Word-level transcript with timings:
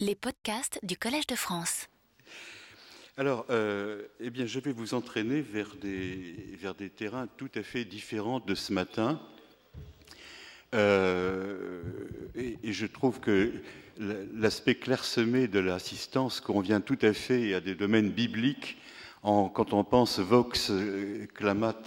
Les 0.00 0.16
podcasts 0.16 0.80
du 0.82 0.96
Collège 0.96 1.28
de 1.28 1.36
France. 1.36 1.88
Alors, 3.16 3.46
euh, 3.50 4.02
eh 4.18 4.30
bien, 4.30 4.44
je 4.44 4.58
vais 4.58 4.72
vous 4.72 4.92
entraîner 4.92 5.40
vers 5.40 5.76
des, 5.76 6.34
vers 6.58 6.74
des 6.74 6.90
terrains 6.90 7.28
tout 7.36 7.50
à 7.54 7.62
fait 7.62 7.84
différents 7.84 8.40
de 8.40 8.56
ce 8.56 8.72
matin. 8.72 9.20
Euh, 10.74 11.80
et, 12.34 12.72
je 12.72 12.86
trouve 12.86 13.20
que 13.20 13.52
l'aspect 14.34 14.74
clairsemé 14.74 15.46
de 15.46 15.60
l'assistance 15.60 16.40
convient 16.40 16.80
tout 16.80 16.98
à 17.02 17.12
fait 17.12 17.54
à 17.54 17.60
des 17.60 17.76
domaines 17.76 18.10
bibliques 18.10 18.78
quand 19.22 19.72
on 19.72 19.84
pense 19.84 20.18
vox 20.18 20.72
clamat 21.34 21.80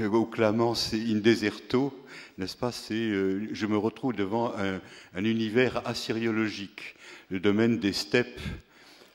ou 0.00 0.24
clamans 0.26 0.74
in 0.92 1.20
deserto, 1.20 1.92
n'est-ce 2.38 2.56
pas? 2.56 2.72
C'est, 2.72 2.94
euh, 2.94 3.48
je 3.52 3.66
me 3.66 3.76
retrouve 3.76 4.14
devant 4.14 4.52
un, 4.56 4.80
un, 5.14 5.24
univers 5.24 5.86
assyriologique, 5.86 6.96
le 7.30 7.40
domaine 7.40 7.78
des 7.78 7.92
steppes 7.92 8.40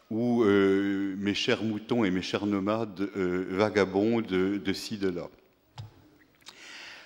où 0.09 0.43
euh, 0.43 1.15
mes 1.17 1.33
chers 1.33 1.63
moutons 1.63 2.05
et 2.05 2.11
mes 2.11 2.21
chers 2.21 2.45
nomades 2.45 3.09
euh, 3.17 3.45
vagabondent 3.49 4.25
de, 4.25 4.57
de, 4.57 4.73
ci, 4.73 4.97
de 4.97 5.09
là. 5.09 5.27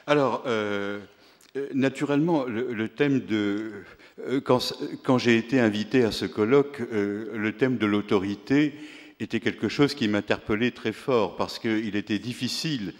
Alors, 0.08 0.44
euh, 0.46 1.00
naturellement, 1.74 2.46
le, 2.46 2.74
le, 2.74 2.90
thème 2.90 3.22
de... 3.22 3.72
Quand, 4.44 4.74
quand 5.04 5.18
j'ai 5.18 5.38
été 5.38 5.60
invité 5.60 6.04
à 6.04 6.12
ce 6.12 6.26
colloque, 6.26 6.80
le 6.92 7.52
thème 7.54 7.78
de 7.78 7.88
l'autorité 7.88 8.74
était 9.20 9.40
quelque 9.40 9.68
chose 9.68 9.96
qui 9.96 10.08
m'interpellait 10.08 10.72
très 10.72 10.92
fort 10.92 11.38
parce 11.38 11.58
qu'il 11.58 11.96
était 11.96 12.20
difficile 12.20 12.94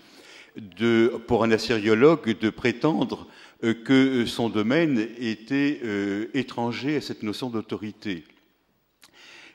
pour 1.28 1.44
un 1.44 1.52
assyriologue 1.52 2.38
de 2.38 2.50
prétendre 2.50 3.28
que 3.62 4.26
son 4.26 4.50
domaine 4.50 5.08
était 5.20 5.80
euh, 5.84 6.28
étranger 6.34 6.98
à 6.98 7.02
cette 7.02 7.24
notion 7.24 7.50
d'autorité. 7.50 8.24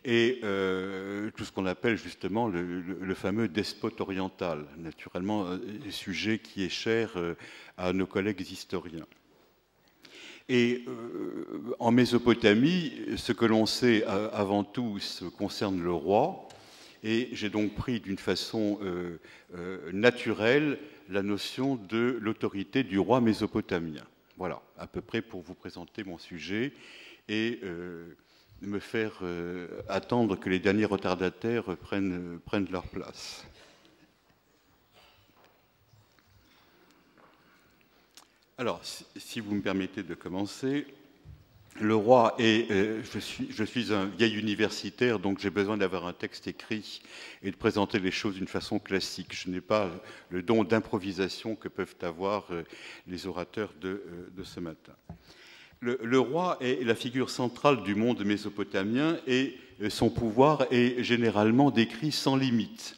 Et 0.09 0.39
euh, 0.45 1.33
tout 1.37 1.45
ce 1.45 1.51
qu'on 1.51 1.67
appelle 1.67 1.97
justement 1.97 2.47
le, 2.47 3.15
fameux 3.17 3.49
despote 3.49 4.01
oriental, 4.01 4.65
naturellement 4.79 5.49
un 5.49 5.91
sujet 5.91 6.39
qui 6.39 6.63
est 6.63 6.69
cher 6.69 7.15
euh, 7.17 7.35
à 7.77 7.93
nos 7.93 8.07
collègues 8.07 8.41
historiens. 8.41 9.07
Et 10.49 10.85
euh, 10.87 11.75
en 11.81 11.91
Mésopotamie, 11.91 12.93
ce 13.17 13.33
que 13.33 13.47
l'on 13.47 13.67
sait 13.67 14.05
avant 14.05 14.63
tout 14.63 14.97
concerne 15.37 15.83
le 15.83 15.93
roi, 15.93 16.46
et 17.07 17.29
j'ai 17.31 17.51
donc 17.51 17.77
pris 17.77 18.01
d'une 18.01 18.19
façon 18.19 18.81
euh, 18.83 19.21
euh, 19.55 19.93
naturelle 19.93 20.77
la 21.09 21.23
notion 21.23 21.77
de 21.77 22.19
l'autorité 22.21 22.83
du 22.83 22.99
roi 22.99 23.21
mésopotamien. 23.21 24.03
Voilà, 24.37 24.61
à 24.77 24.89
peu 24.89 25.01
près 25.01 25.23
pour 25.23 25.41
vous 25.41 25.55
présenter 25.55 26.03
mon 26.03 26.19
sujet 26.19 26.73
et 27.29 27.61
euh, 27.63 28.09
me 28.61 28.81
faire 28.81 29.23
attendre 29.89 30.35
que 30.35 30.49
les 30.49 30.59
derniers 30.59 30.85
retardataires 30.85 31.77
prennent, 31.77 32.41
leur 32.73 32.89
place. 32.89 33.47
Alors, 38.59 38.81
si 38.85 39.39
vous 39.41 39.55
me 39.55 39.61
permettez 39.61 40.03
de 40.03 40.15
commencer, 40.15 40.87
le 41.81 41.95
roi 41.95 42.35
est, 42.39 42.71
euh, 42.71 43.03
je, 43.13 43.19
suis, 43.19 43.49
je, 43.51 43.65
suis, 43.65 43.93
un 43.93 44.07
vieil 44.07 44.37
universitaire, 44.37 45.19
donc 45.19 45.41
j'ai 45.41 45.51
besoin 45.51 45.77
d'avoir 45.77 46.07
un 46.07 46.13
texte 46.13 46.47
écrit 46.47 47.01
et 47.43 47.51
de 47.51 47.57
présenter 47.57 47.99
les 47.99 48.11
choses 48.11 48.35
d'une 48.35 48.49
façon 48.49 48.79
classique. 48.79 49.35
Je 49.35 49.51
n'ai 49.51 49.61
pas 49.61 49.91
le 50.31 50.43
don 50.43 50.65
d'improvisation 50.65 51.57
que 51.57 51.69
peuvent 51.69 51.97
avoir 52.03 52.47
euh, 52.51 52.63
les 53.07 53.27
orateurs 53.27 53.73
de, 53.81 53.89
euh, 53.89 54.29
de 54.37 54.45
ce 54.45 54.61
matin. 54.61 54.93
Le, 55.81 55.99
le, 56.03 56.19
roi 56.19 56.57
est 56.61 56.85
la 56.85 56.95
figure 56.95 57.31
centrale 57.31 57.83
du 57.83 57.95
monde 57.95 58.25
mésopotamien 58.25 59.19
et 59.27 59.59
son 59.91 60.09
pouvoir 60.09 60.67
est 60.71 61.03
généralement 61.03 61.71
décrit 61.71 62.13
sans 62.13 62.37
limite. 62.37 62.97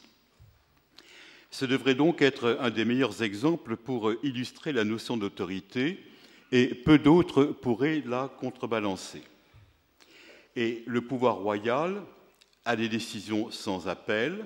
Ce 1.51 1.65
devrait 1.65 1.95
donc 1.95 2.21
être 2.21 2.57
un 2.61 2.69
des 2.69 2.85
meilleurs 2.85 3.21
exemples 3.21 3.75
pour 3.75 4.13
illustrer 4.23 4.71
la 4.71 4.85
notion 4.85 5.17
d'autorité 5.17 5.99
et 6.51 6.73
peu 6.73 6.97
d'autres 6.97 7.45
pourraient 7.45 8.03
la 8.05 8.29
contrebalancer. 8.39 9.21
Et 10.55 10.83
le 10.87 11.01
pouvoir 11.01 11.37
royal 11.37 12.01
a 12.65 12.75
des 12.75 12.89
décisions 12.89 13.51
sans 13.51 13.87
appel 13.87 14.45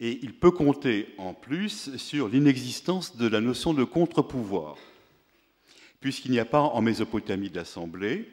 et 0.00 0.18
il 0.22 0.34
peut 0.34 0.50
compter 0.50 1.08
en 1.18 1.34
plus 1.34 1.96
sur 1.96 2.28
l'inexistence 2.28 3.16
de 3.16 3.28
la 3.28 3.40
notion 3.40 3.74
de 3.74 3.84
contre-pouvoir, 3.84 4.76
puisqu'il 6.00 6.32
n'y 6.32 6.40
a 6.40 6.44
pas 6.44 6.60
en 6.60 6.82
Mésopotamie 6.82 7.50
d'assemblée, 7.50 8.28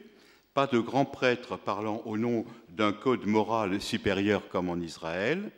pas 0.54 0.68
de 0.68 0.80
grands 0.80 1.06
prêtres 1.06 1.58
parlant 1.58 2.02
au 2.06 2.18
nom 2.18 2.46
d'un 2.70 2.94
code 2.94 3.26
moral 3.26 3.80
supérieur 3.80 4.50
comme 4.50 4.70
en 4.70 4.78
Israël, 4.78 5.52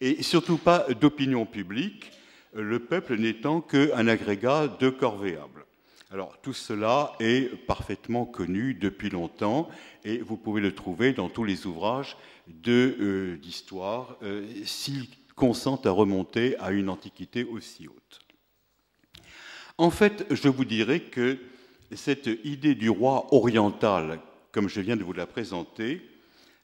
et 0.00 0.22
surtout 0.22 0.58
pas 0.58 0.86
d'opinion 0.92 1.46
publique, 1.46 2.10
le 2.52 2.80
peuple 2.80 3.16
n'étant 3.16 3.60
qu'un 3.60 4.08
agrégat 4.08 4.66
de 4.66 4.90
corvéables. 4.90 5.64
Alors 6.12 6.38
tout 6.42 6.52
cela 6.52 7.14
est 7.20 7.56
parfaitement 7.66 8.26
connu 8.26 8.74
depuis 8.74 9.08
longtemps 9.08 9.70
et 10.04 10.18
vous 10.18 10.36
pouvez 10.36 10.60
le 10.60 10.74
trouver 10.74 11.14
dans 11.14 11.30
tous 11.30 11.42
les 11.42 11.66
ouvrages 11.66 12.18
d'histoire 12.48 14.18
euh, 14.22 14.42
euh, 14.42 14.64
s'ils 14.66 15.08
consentent 15.36 15.86
à 15.86 15.90
remonter 15.90 16.58
à 16.58 16.70
une 16.70 16.90
antiquité 16.90 17.44
aussi 17.44 17.88
haute. 17.88 18.20
En 19.78 19.90
fait, 19.90 20.26
je 20.30 20.50
vous 20.50 20.66
dirais 20.66 21.00
que 21.00 21.38
cette 21.92 22.28
idée 22.44 22.74
du 22.74 22.90
roi 22.90 23.32
oriental, 23.32 24.20
comme 24.52 24.68
je 24.68 24.82
viens 24.82 24.98
de 24.98 25.04
vous 25.04 25.14
la 25.14 25.26
présenter, 25.26 26.02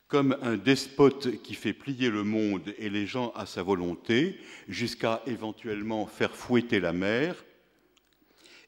comme 0.08 0.36
un 0.42 0.58
despote 0.58 1.40
qui 1.40 1.54
fait 1.54 1.72
plier 1.72 2.10
le 2.10 2.22
monde 2.22 2.74
et 2.76 2.90
les 2.90 3.06
gens 3.06 3.32
à 3.34 3.46
sa 3.46 3.62
volonté, 3.62 4.38
jusqu'à 4.68 5.22
éventuellement 5.26 6.06
faire 6.06 6.36
fouetter 6.36 6.80
la 6.80 6.92
mer, 6.92 7.34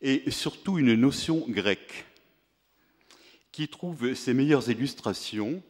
et 0.03 0.31
surtout 0.31 0.78
une 0.78 0.94
notion 0.94 1.44
grecque 1.49 2.06
qui 3.53 3.69
trouve 3.69 4.15
ses 4.15 4.34
meilleures 4.34 4.71
illustrations 4.71 5.62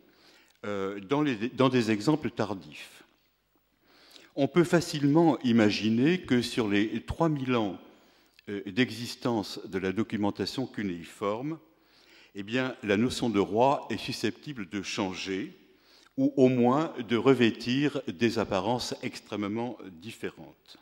euh, 0.65 1.01
dans, 1.01 1.69
des 1.69 1.91
exemples 1.91 2.31
tardifs. 2.31 3.05
On 4.37 4.47
peut 4.47 4.65
facilement 4.65 5.39
imaginer 5.41 6.21
que 6.21 6.43
sur 6.43 6.69
les 6.69 7.03
3000 7.03 7.57
ans 7.57 7.79
euh, 8.49 8.63
d'existence 8.67 9.61
de 9.67 9.79
la 9.79 9.93
documentation 9.93 10.67
cunéiforme, 10.67 11.59
eh 12.35 12.43
bien, 12.43 12.77
la 12.83 12.97
notion 12.97 13.31
de 13.31 13.41
roi 13.41 13.87
est 13.91 13.99
susceptible 13.99 14.69
de 14.69 14.83
changer 14.83 15.57
ou 16.17 16.33
au 16.37 16.49
moins 16.49 16.95
de 17.09 17.17
revêtir 17.17 18.03
des 18.07 18.39
apparences 18.39 18.95
extrêmement 19.03 19.79
différentes. 19.91 20.80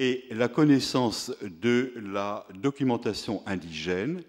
Et 0.00 0.26
la 0.30 0.46
connaissance 0.46 1.32
de 1.42 1.92
la 1.96 2.46
documentation 2.54 3.42
indigène 3.46 4.22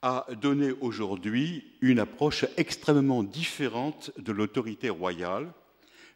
a 0.00 0.26
donné 0.40 0.70
aujourd'hui 0.80 1.64
une 1.80 1.98
approche 1.98 2.44
extrêmement 2.56 3.24
différente 3.24 4.12
de 4.18 4.30
l'autorité 4.30 4.90
royale, 4.90 5.52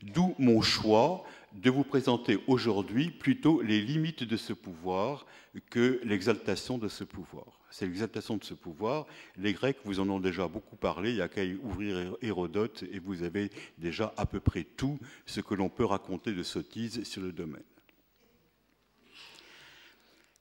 d'où 0.02 0.36
mon 0.38 0.62
choix 0.62 1.24
de 1.52 1.68
vous 1.68 1.82
présenter 1.82 2.38
aujourd'hui 2.46 3.10
plutôt 3.10 3.60
les 3.60 3.80
limites 3.80 4.22
de 4.22 4.36
ce 4.36 4.52
pouvoir 4.52 5.26
que 5.68 6.00
l'exaltation 6.04 6.78
de 6.78 6.88
ce 6.88 7.02
pouvoir. 7.02 7.46
C'est 7.70 7.86
l'exaltation 7.86 8.36
de 8.36 8.44
ce 8.44 8.54
pouvoir. 8.54 9.06
Les 9.36 9.52
Grecs 9.52 9.78
vous 9.84 9.98
en 9.98 10.08
ont 10.10 10.20
déjà 10.20 10.46
beaucoup 10.46 10.76
parlé, 10.76 11.10
il 11.10 11.16
n'y 11.16 11.22
a 11.22 11.28
qu'à 11.28 11.42
ouvrir 11.62 12.16
Hérodote 12.22 12.84
et 12.92 13.00
vous 13.00 13.24
avez 13.24 13.50
déjà 13.78 14.14
à 14.16 14.26
peu 14.26 14.38
près 14.38 14.62
tout 14.62 14.98
ce 15.24 15.40
que 15.40 15.54
l'on 15.54 15.70
peut 15.70 15.84
raconter 15.84 16.32
de 16.32 16.42
sottises 16.44 17.02
sur 17.02 17.22
le 17.22 17.32
domaine. 17.32 17.62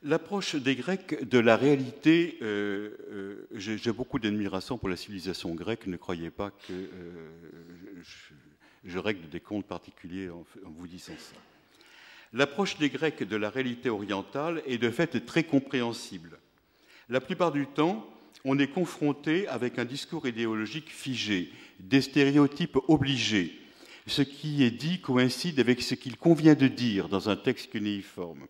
L'approche 0.08 0.54
des 0.54 0.76
Grecs 0.76 1.28
de 1.28 1.40
la 1.40 1.58
réalité, 1.58 2.38
euh, 2.44 2.92
euh, 3.10 3.48
j'ai 3.56 3.92
beaucoup 3.92 4.20
d'admiration 4.20 4.78
pour 4.78 4.88
la 4.88 4.98
civilisation 4.98 5.56
grecque, 5.56 5.88
ne 5.88 5.98
croyez 5.98 6.30
pas 6.30 6.52
que 6.52 6.74
euh, 6.74 7.32
je, 8.84 9.00
règle 9.00 9.28
des 9.30 9.40
comptes 9.40 9.66
particuliers 9.66 10.30
en, 10.30 10.46
en 10.64 10.70
vous 10.70 10.86
disant 10.86 11.16
ça. 11.18 11.36
L'approche 12.34 12.78
des 12.78 12.92
Grecs 12.92 13.24
de 13.24 13.36
la 13.36 13.50
réalité 13.50 13.90
orientale 13.90 14.62
est 14.68 14.78
de 14.78 14.92
fait 14.92 15.26
très 15.26 15.44
compréhensible. 15.44 16.38
La 17.10 17.20
plupart 17.20 17.52
du 17.52 17.66
temps, 17.66 18.08
on 18.44 18.60
est 18.60 18.68
confronté 18.68 19.48
avec 19.48 19.80
un 19.80 19.86
discours 19.86 20.28
idéologique 20.28 20.92
figé, 20.92 21.50
des 21.80 22.02
stéréotypes 22.02 22.78
obligés. 22.90 23.60
Ce 24.06 24.22
qui 24.22 24.64
est 24.64 24.70
dit 24.70 25.02
coïncide 25.02 25.60
avec 25.60 25.82
ce 25.82 25.96
qu'il 25.96 26.16
convient 26.16 26.54
de 26.54 26.68
dire 26.68 27.10
dans 27.10 27.28
un 27.28 27.36
texte 27.36 27.72
cunéiforme. 27.72 28.46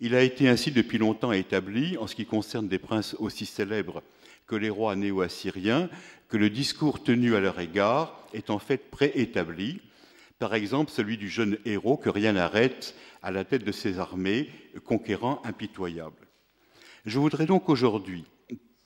Il 0.00 0.14
a 0.14 0.22
été 0.22 0.48
ainsi 0.48 0.70
depuis 0.70 0.98
longtemps 0.98 1.32
établi, 1.32 1.96
en 1.96 2.06
ce 2.06 2.14
qui 2.14 2.26
concerne 2.26 2.68
des 2.68 2.78
princes 2.78 3.14
aussi 3.18 3.46
célèbres 3.46 4.02
que 4.46 4.56
les 4.56 4.70
rois 4.70 4.94
néo-assyriens, 4.94 5.88
que 6.28 6.36
le 6.36 6.50
discours 6.50 7.02
tenu 7.02 7.34
à 7.34 7.40
leur 7.40 7.58
égard 7.58 8.20
est 8.34 8.50
en 8.50 8.58
fait 8.58 8.90
préétabli. 8.90 9.80
Par 10.38 10.54
exemple, 10.54 10.90
celui 10.90 11.16
du 11.16 11.28
jeune 11.28 11.58
héros 11.64 11.96
que 11.96 12.10
rien 12.10 12.34
n'arrête 12.34 12.94
à 13.22 13.30
la 13.30 13.44
tête 13.44 13.64
de 13.64 13.72
ses 13.72 13.98
armées, 13.98 14.50
conquérant 14.84 15.40
impitoyable. 15.44 16.26
Je 17.06 17.18
voudrais 17.18 17.46
donc 17.46 17.68
aujourd'hui 17.68 18.24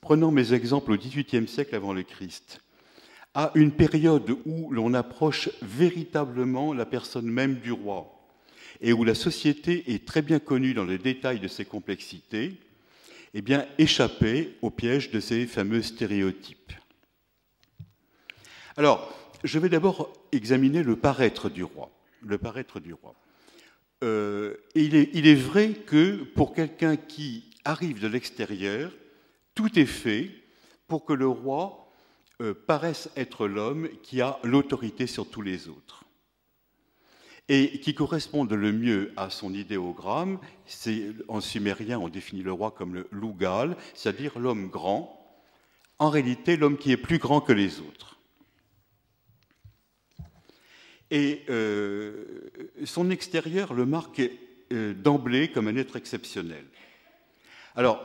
prenant 0.00 0.30
mes 0.30 0.54
exemples 0.54 0.92
au 0.92 0.96
XVIIIe 0.96 1.48
siècle 1.48 1.74
avant 1.74 1.92
le 1.92 2.02
Christ, 2.02 2.60
à 3.34 3.50
une 3.54 3.72
période 3.72 4.36
où 4.46 4.70
l'on 4.70 4.94
approche 4.94 5.50
véritablement 5.60 6.72
la 6.72 6.86
personne 6.86 7.26
même 7.26 7.56
du 7.56 7.72
roi 7.72 8.19
et 8.80 8.92
où 8.92 9.04
la 9.04 9.14
société 9.14 9.92
est 9.92 10.06
très 10.06 10.22
bien 10.22 10.38
connue 10.38 10.74
dans 10.74 10.84
les 10.84 10.98
détails 10.98 11.40
de 11.40 11.48
ses 11.48 11.64
complexités, 11.64 12.54
eh 13.34 13.42
bien, 13.42 13.66
échapper 13.78 14.56
au 14.62 14.70
piège 14.70 15.10
de 15.10 15.20
ces 15.20 15.46
fameux 15.46 15.82
stéréotypes. 15.82 16.72
Alors, 18.76 19.12
je 19.44 19.58
vais 19.58 19.68
d'abord 19.68 20.12
examiner 20.32 20.82
le 20.82 20.96
paraître 20.96 21.50
du 21.50 21.64
roi. 21.64 21.90
Le. 22.22 22.38
Euh, 24.02 24.56
il, 24.74 24.94
est, 24.94 25.10
il, 25.12 25.26
est, 25.26 25.34
vrai 25.34 25.72
que 25.72 26.24
pour 26.34 26.54
quelqu'un 26.54 26.96
qui 26.96 27.50
arrive 27.64 28.00
de 28.00 28.08
l'extérieur, 28.08 28.90
tout 29.54 29.78
est 29.78 29.86
fait 29.86 30.30
pour 30.88 31.04
que 31.04 31.12
le 31.12 31.28
roi 31.28 31.90
euh, 32.40 32.54
paraisse 32.54 33.10
être 33.16 33.46
l'homme 33.46 33.88
qui 34.02 34.20
a 34.22 34.38
l'autorité 34.42 35.06
sur 35.06 35.28
tous 35.28 35.42
les 35.42 35.68
autres. 35.68 36.04
Et 37.52 37.80
qui 37.80 37.94
corresponde 37.94 38.52
le 38.52 38.70
mieux 38.70 39.12
à 39.16 39.28
son 39.28 39.52
idéogramme, 39.52 40.38
en 41.26 41.40
sumérien 41.40 41.98
on 41.98 42.08
définit 42.08 42.44
le 42.44 42.52
roi 42.52 42.70
comme 42.70 42.94
le 42.94 43.08
lougal, 43.10 43.76
c'est-à-dire 43.92 44.38
l'homme 44.38 44.68
grand, 44.68 45.20
en 45.98 46.10
réalité 46.10 46.56
l'homme 46.56 46.78
qui 46.78 46.92
est 46.92 46.96
plus 46.96 47.18
grand 47.18 47.40
que 47.40 47.52
les 47.52 47.80
autres. 47.80 48.20
Et 51.10 51.42
euh, 51.50 52.50
son 52.84 53.10
extérieur 53.10 53.74
le 53.74 53.84
marque 53.84 54.22
euh, 54.72 54.94
d'emblée 54.94 55.50
comme 55.50 55.66
un 55.66 55.74
être 55.74 55.96
exceptionnel. 55.96 56.64
Alors, 57.74 58.00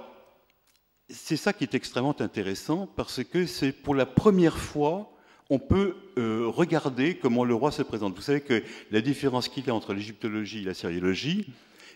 c'est 1.07 1.37
ça 1.37 1.53
qui 1.53 1.65
est 1.65 1.75
extrêmement 1.75 2.19
intéressant 2.19 2.87
parce 2.87 3.23
que 3.23 3.45
c'est 3.45 3.71
pour 3.71 3.93
la 3.93 4.07
première 4.07 4.57
fois 4.57 5.14
on 5.49 5.59
peut 5.59 5.95
euh, 6.17 6.47
regarder 6.47 7.15
comment 7.15 7.45
le 7.45 7.53
roi 7.53 7.71
se 7.71 7.83
présente. 7.83 8.15
Vous 8.15 8.21
savez 8.21 8.41
que 8.41 8.63
la 8.91 9.01
différence 9.01 9.47
qu'il 9.47 9.65
y 9.65 9.69
a 9.69 9.75
entre 9.75 9.93
l'égyptologie 9.93 10.61
et 10.61 10.65
la 10.65 10.73
syriologie, 10.73 11.47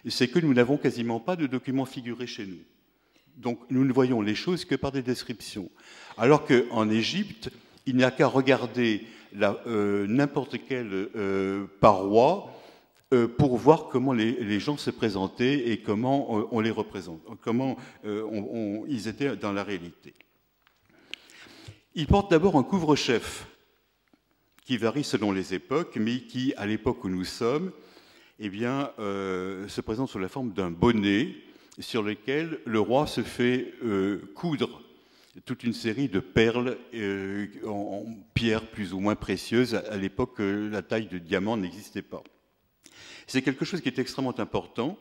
c'est 0.08 0.28
que 0.28 0.40
nous 0.40 0.54
n'avons 0.54 0.78
quasiment 0.78 1.20
pas 1.20 1.36
de 1.36 1.48
documents 1.48 1.86
figurés 1.86 2.28
chez 2.28 2.46
nous. 2.46 2.60
Donc 3.38 3.60
nous 3.70 3.86
ne 3.86 3.94
voyons 3.94 4.22
les 4.22 4.36
choses 4.36 4.66
que 4.66 4.76
par 4.76 4.92
des 4.92 5.02
descriptions. 5.02 5.70
Alors 6.18 6.46
qu'en 6.46 6.90
Égypte, 6.90 7.50
il 7.86 7.96
n'y 7.96 8.04
a 8.04 8.12
qu'à 8.12 8.28
regarder 8.28 9.04
euh, 9.42 10.06
n'importe 10.08 10.58
quelle 10.68 11.10
euh, 11.16 11.66
paroi 11.80 12.56
pour 13.40 13.58
voir 13.58 13.88
comment 13.88 14.14
les, 14.14 14.60
gens 14.60 14.78
se 14.78 14.92
présentaient 14.92 15.72
et 15.72 15.80
comment 15.80 16.48
on 16.54 16.60
les 16.60 16.70
représente, 16.70 17.20
comment 17.42 17.76
ils 18.88 19.08
étaient 19.08 19.36
dans 19.36 19.52
la 19.52 19.64
réalité. 19.64 20.14
Il 21.96 22.08
porte 22.08 22.32
d'abord 22.32 22.56
un 22.56 22.64
couvre-chef 22.64 23.48
qui 24.64 24.78
varie 24.78 25.04
selon 25.04 25.32
les 25.32 25.54
époques, 25.54 25.98
mais 25.98 26.22
qui, 26.22 26.54
à 26.56 26.66
l'époque 26.66 27.04
où 27.04 27.10
nous 27.10 27.26
sommes, 27.26 27.72
eh 28.40 28.50
bien, 28.50 28.92
se 28.98 29.82
présente 29.82 30.10
sous 30.10 30.20
la 30.20 30.30
forme 30.30 30.54
d'un 30.54 30.72
bonnet 30.72 31.36
sur 31.80 32.04
lequel 32.04 32.60
le 32.66 32.80
roi 32.80 33.08
se 33.08 33.22
fait 33.22 33.74
coudre 34.36 34.82
toute 35.46 35.64
une 35.64 35.74
série 35.74 36.10
de 36.10 36.20
perles 36.20 36.78
euh, 36.94 37.48
en, 37.66 38.06
pierre 38.34 38.66
plus 38.66 38.94
ou 38.94 39.00
moins 39.00 39.16
précieuses. 39.16 39.76
À, 39.76 39.98
l'époque, 39.98 40.40
euh, 40.40 40.70
la 40.70 40.82
taille 40.82 41.08
de 41.08 41.18
diamant 41.18 41.58
n'existait 41.58 42.02
pas. 42.02 42.24
C'est 43.28 43.42
quelque 43.42 43.66
chose 43.66 43.82
qui 43.82 43.90
est 43.90 44.00
extrêmement 44.00 44.38
important, 44.40 44.98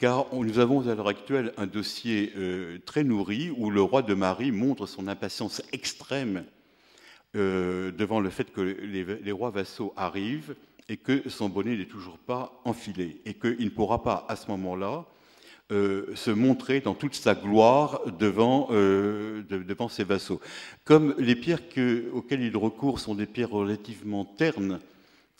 car 0.00 0.26
nous 0.32 0.58
avons 0.58 0.88
à 0.88 0.94
l'heure 0.96 1.06
actuelle 1.06 1.52
un 1.56 1.66
dossier 1.66 2.32
euh, 2.36 2.78
très 2.84 3.04
nourri 3.04 3.52
où 3.56 3.70
le 3.70 3.80
roi 3.80 4.02
de 4.02 4.14
Marie 4.14 4.50
montre 4.50 4.86
son 4.86 5.06
impatience 5.06 5.62
extrême 5.72 6.44
devant 7.32 8.18
le 8.18 8.28
fait 8.28 8.52
que 8.52 8.60
les, 8.60 9.30
rois 9.30 9.50
vassaux 9.50 9.94
arrivent 9.96 10.56
et 10.90 10.96
que 10.96 11.28
son 11.28 11.48
bonnet 11.48 11.76
n'est 11.76 11.84
toujours 11.84 12.18
pas 12.18 12.60
enfilé, 12.64 13.20
et 13.24 13.34
qu'il 13.34 13.64
ne 13.64 13.70
pourra 13.70 14.02
pas, 14.02 14.26
à 14.28 14.34
ce 14.34 14.50
moment-là, 14.50 15.06
euh, 15.70 16.06
se 16.16 16.32
montrer 16.32 16.80
dans 16.80 16.94
toute 16.94 17.14
sa 17.14 17.36
gloire 17.36 18.00
euh, 18.20 19.42
devant 19.48 19.88
ses 19.88 20.02
vassaux. 20.02 20.40
Comme 20.84 21.14
les 21.16 21.36
pierres 21.36 21.60
auxquelles 22.12 22.42
il 22.42 22.56
recourt 22.56 22.98
sont 22.98 23.14
des 23.14 23.26
pierres 23.26 23.50
relativement 23.50 24.24
ternes, 24.24 24.80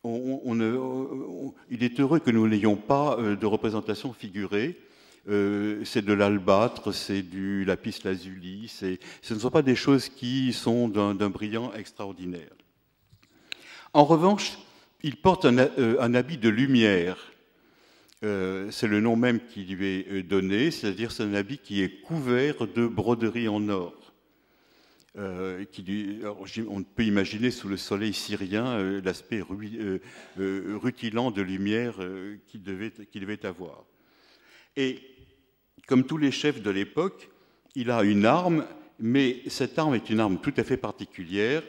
il 0.04 1.84
est 1.84 2.00
heureux 2.00 2.18
que 2.20 2.30
nous 2.30 2.48
n'ayons 2.48 2.76
pas 2.76 3.18
euh, 3.18 3.36
de 3.36 3.46
représentation 3.46 4.12
figurée. 4.12 4.78
c'est 5.26 6.04
de 6.04 6.12
l'albâtre, 6.12 6.92
c'est 6.92 7.22
du 7.22 7.64
lapis 7.64 8.00
lazuli, 8.04 8.68
ce 8.68 9.34
ne 9.34 9.38
sont 9.38 9.50
pas 9.50 9.62
des 9.62 9.76
choses 9.76 10.08
qui 10.08 10.52
sont 10.52 10.88
d'un 10.88 11.30
brillant 11.30 11.72
extraordinaire. 11.74 12.50
En 13.92 14.04
revanche, 14.04 14.58
il 15.02 15.16
porte 15.16 15.44
un, 15.44 15.58
un 15.58 16.14
habit 16.14 16.38
de 16.38 16.48
lumière 16.48 17.30
euh, 18.22 18.70
c'est 18.70 18.86
le 18.86 19.00
nom 19.00 19.16
même 19.16 19.40
qui 19.40 19.64
lui 19.64 19.86
est 19.86 20.08
euh, 20.10 20.22
donné, 20.22 20.70
c'est-à-dire 20.70 21.10
c'est 21.10 21.22
un 21.22 21.32
habit 21.32 21.56
qui 21.58 21.82
est 21.82 22.02
couvert 22.02 22.66
de 22.66 22.86
broderies 22.86 23.48
en 23.48 23.66
or. 23.70 24.09
Euh, 25.18 25.64
on 26.68 26.82
peut 26.82 27.04
imaginer 27.04 27.50
sous 27.50 27.68
le 27.68 27.76
soleil 27.76 28.12
syrien 28.12 29.00
l'aspect 29.00 29.42
rutilant 30.36 31.30
de 31.30 31.42
lumière 31.42 31.96
qu'il 32.46 32.62
devait, 32.62 33.46
avoir. 33.46 33.84
Et 34.76 35.00
comme 35.88 36.04
tous 36.04 36.16
les 36.16 36.30
chefs 36.30 36.62
de 36.62 36.70
l'époque, 36.70 37.28
il 37.74 37.90
a 37.90 38.04
une 38.04 38.24
arme, 38.24 38.64
mais 39.00 39.42
cette 39.48 39.78
arme 39.78 39.94
est 39.94 40.10
une 40.10 40.20
arme 40.20 40.38
tout 40.40 40.54
à 40.56 40.62
fait 40.62 40.76
particulière. 40.76 41.62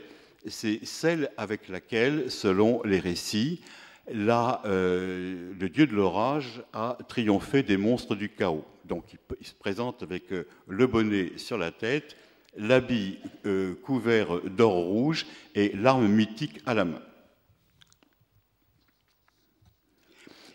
C'est 0.47 0.85
celle 0.85 1.31
avec 1.37 1.67
laquelle, 1.67 2.29
selon 2.29 2.81
les 2.83 2.99
récits, 2.99 3.61
euh, 4.09 5.53
le 5.59 5.69
dieu 5.69 5.87
de 5.87 5.93
l'orage 5.93 6.63
a 6.73 6.97
triomphé 7.07 7.63
des 7.63 7.77
monstres 7.77 8.15
du 8.15 8.29
chaos. 8.29 8.65
Donc 8.85 9.05
il, 9.39 9.45
se 9.45 9.53
présente 9.53 10.03
avec 10.03 10.31
euh, 10.33 10.47
le 10.67 10.87
bonnet 10.87 11.33
sur 11.37 11.57
la 11.57 11.71
tête, 11.71 12.15
l'habit 12.57 13.19
euh, 13.45 13.75
couvert 13.75 14.41
d'or 14.41 14.73
rouge 14.73 15.25
et 15.55 15.71
l'arme 15.75 16.07
mythique 16.07 16.61
à 16.65 16.73
la 16.73 16.85
main. 16.85 17.01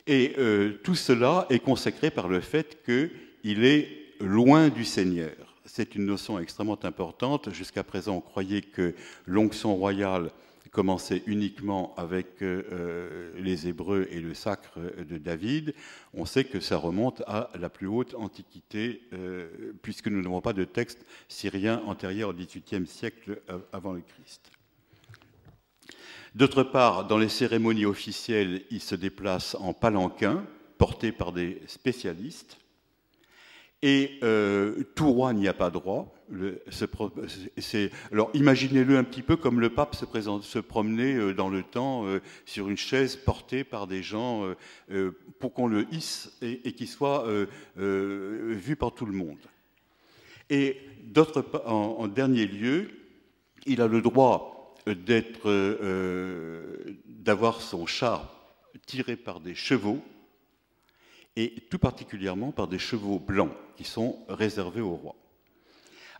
Et 0.08 0.36
tout 0.84 0.94
cela 0.94 1.46
est 1.50 1.58
consacré 1.58 2.12
par 2.12 2.28
le 2.28 2.40
fait 2.40 2.80
qu'il 2.84 3.64
est 3.64 3.88
loin 4.20 4.68
du 4.68 4.84
Seigneur. 4.84 5.56
C'est 5.64 5.96
une 5.96 6.06
notion 6.06 6.38
extrêmement 6.38 6.78
importante. 6.84 7.52
Jusqu'à 7.52 7.82
présent, 7.82 8.16
on 8.18 8.20
croyait 8.20 8.62
que 8.62 8.94
l'onction 9.26 9.74
royale 9.74 10.30
commençait 10.70 11.22
uniquement 11.26 11.94
avec 11.96 12.42
euh, 12.42 12.62
euh, 12.72 13.32
les 13.38 13.68
Hébreux 13.68 14.08
et 14.10 14.20
le 14.20 14.34
sacre 14.34 14.78
de 15.08 15.18
David, 15.18 15.74
on 16.14 16.24
sait 16.24 16.44
que 16.44 16.60
ça 16.60 16.76
remonte 16.76 17.22
à 17.26 17.50
la 17.58 17.68
plus 17.68 17.86
haute 17.86 18.14
antiquité, 18.14 19.02
euh, 19.12 19.72
puisque 19.82 20.08
nous 20.08 20.20
n'avons 20.22 20.40
pas 20.40 20.52
de 20.52 20.64
texte 20.64 21.04
syrien 21.28 21.82
antérieur 21.86 22.30
au 22.30 22.32
XVIIIe 22.32 22.86
siècle 22.86 23.40
avant 23.72 23.92
le 23.92 24.00
Christ. 24.00 24.50
D'autre 26.34 26.62
part, 26.62 27.06
dans 27.06 27.18
les 27.18 27.30
cérémonies 27.30 27.86
officielles, 27.86 28.62
il 28.70 28.80
se 28.80 28.94
déplace 28.94 29.54
en 29.54 29.72
palanquin, 29.72 30.44
porté 30.76 31.12
par 31.12 31.32
des 31.32 31.62
spécialistes. 31.66 32.58
Et 33.88 34.18
tout 34.96 35.12
roi 35.12 35.32
n'y 35.32 35.46
a 35.46 35.54
pas 35.54 35.70
droit 35.70 36.12
alors 38.10 38.30
imaginez-le 38.34 38.98
un 38.98 39.04
petit 39.04 39.22
peu 39.22 39.36
comme 39.36 39.60
le 39.60 39.70
pape 39.70 39.94
se, 39.94 40.04
présente, 40.04 40.42
se 40.42 40.58
promenait 40.58 41.14
euh, 41.14 41.32
dans 41.32 41.48
le 41.48 41.62
temps 41.62 42.04
euh, 42.04 42.20
sur 42.44 42.68
une 42.68 42.76
chaise 42.76 43.14
portée 43.14 43.62
par 43.62 43.86
des 43.86 44.02
gens 44.02 44.42
euh, 44.90 45.12
pour 45.38 45.52
qu'on 45.52 45.68
le 45.68 45.86
hisse 45.92 46.36
et, 46.42 46.72
qu'il 46.72 46.88
soit 46.88 47.26
vu 47.76 48.76
par 48.76 48.92
tout 48.92 49.06
le 49.06 49.12
monde. 49.12 49.38
Et 50.50 50.78
en, 51.64 52.08
dernier 52.08 52.46
lieu, 52.46 52.90
il 53.66 53.80
a 53.80 53.86
le 53.86 54.02
droit 54.02 54.74
d'avoir 57.06 57.60
son 57.60 57.86
char 57.86 58.32
tiré 58.86 59.16
par 59.16 59.40
des 59.40 59.54
chevaux 59.54 60.00
et 61.36 61.54
tout 61.70 61.78
particulièrement 61.78 62.52
par 62.52 62.68
des 62.68 62.78
chevaux 62.78 63.18
blancs 63.18 63.52
qui 63.76 63.84
sont 63.84 64.18
réservés 64.28 64.80
au 64.80 64.94
roi. 64.94 65.14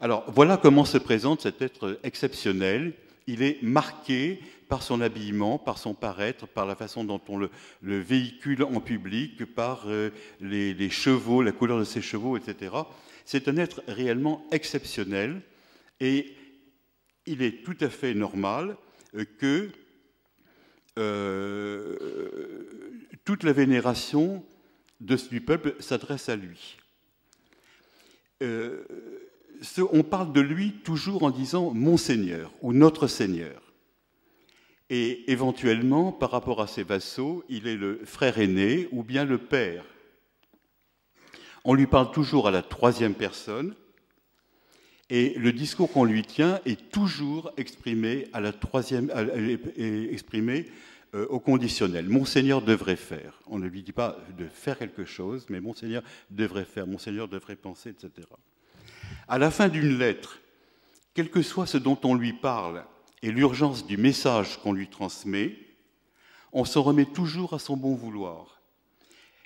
Alors 0.01 0.25
voilà 0.31 0.57
comment 0.57 0.85
se 0.85 0.99
présente 0.99 1.43
cet 1.43 1.63
être 1.63 1.99
exceptionnel. 2.03 2.93
Il 3.27 3.43
est 3.43 3.63
marqué 3.63 4.41
par 4.69 4.83
son 4.83 5.01
habillement, 5.01 5.59
par 5.59 5.79
son 5.79 5.95
paraître, 5.95 6.47
par 6.47 6.67
la 6.67 6.75
façon 6.75 7.05
dont 7.05 7.21
on 7.29 7.39
le, 7.39 7.51
véhicule 7.83 8.63
en 8.63 8.81
public, 8.81 9.45
par 9.55 9.85
euh, 9.87 10.11
les, 10.41 10.91
chevaux, 10.91 11.43
la 11.43 11.53
couleur 11.53 11.79
de 11.79 11.85
ses 11.85 12.03
chevaux, 12.03 12.37
etc. 12.37 12.75
C'est 13.25 13.49
un 13.49 13.57
être 13.57 13.83
réellement 13.89 14.45
exceptionnel 14.53 15.41
et 16.01 16.35
il 17.27 17.43
est 17.43 17.65
tout 17.65 17.77
à 17.81 17.89
fait 17.89 18.15
normal 18.15 18.77
euh, 19.15 19.25
que 19.39 19.71
euh, 20.99 21.97
toute 23.25 23.43
la 23.43 23.53
vénération 23.53 24.45
de, 25.01 25.17
du 25.31 25.41
peuple 25.41 25.75
s'adresse 25.81 26.29
à 26.29 26.37
lui 26.37 26.77
on 28.43 30.03
parle 30.03 30.33
de 30.33 30.41
lui 30.41 30.73
toujours 30.85 31.23
en 31.23 31.31
disant 31.31 31.73
Monseigneur 31.73 32.53
ou 32.63 32.73
Notre 32.73 33.07
Seigneur. 33.07 33.63
Et 34.89 35.31
éventuellement, 35.33 36.13
par 36.13 36.31
rapport 36.31 36.61
à 36.61 36.67
ses 36.67 36.85
vassaux, 36.85 37.45
il 37.49 37.67
est 37.67 37.77
le 37.77 38.01
frère 38.05 38.39
aîné 38.39 38.89
ou 38.93 39.03
bien 39.03 39.25
le 39.25 39.39
père. 39.39 39.85
On 41.65 41.75
lui 41.75 41.87
parle 41.87 42.13
toujours 42.13 42.47
à 42.47 42.53
la 42.53 42.63
troisième 42.63 43.15
personne, 43.15 43.75
et 45.09 45.35
le 45.35 45.53
discours 45.53 45.91
qu'on 45.93 46.05
lui 46.05 46.23
tient 46.23 46.61
est 46.65 46.91
toujours 46.91 47.53
exprimé 47.57 48.29
à 48.33 48.41
la 48.41 48.53
troisième, 48.53 49.11
exprimé 49.77 50.67
euh, 51.15 51.27
au 51.29 51.39
conditionnel. 51.39 52.09
Monseigneur 52.09 52.63
devrait 52.63 52.97
faire. 52.97 53.41
On 53.47 53.59
ne 53.59 53.67
lui 53.67 53.83
dit 53.83 53.93
pas 53.93 54.19
de 54.37 54.47
faire 54.47 54.79
quelque 54.79 55.05
chose, 55.05 55.47
mais 55.49 55.61
Monseigneur 55.61 56.03
devrait 56.31 56.65
faire, 56.65 56.87
Monseigneur 56.87 57.29
devrait 57.29 57.57
penser, 57.57 57.91
etc. 57.91 58.29
À 59.29 59.39
la 59.39 59.51
fin 59.51 59.69
d'une 59.69 59.99
lettre, 59.99 60.41
quel 61.15 61.31
que 61.31 61.43
soit 61.43 61.67
ce 61.67 61.79
dont 61.79 61.99
on 62.03 62.15
lui 62.15 62.33
parle 62.33 62.85
et 63.23 63.31
l'urgence 63.31 63.87
du 63.87 63.97
message 63.97 64.59
qu'on 64.61 64.73
lui 64.73 64.89
transmet, 64.89 65.57
on 66.53 66.65
s'en 66.65 66.83
remet 66.83 67.07
toujours 67.07 67.55
à 67.55 67.59
son 67.59 67.77
bon 67.77 67.95
vouloir. 67.95 68.61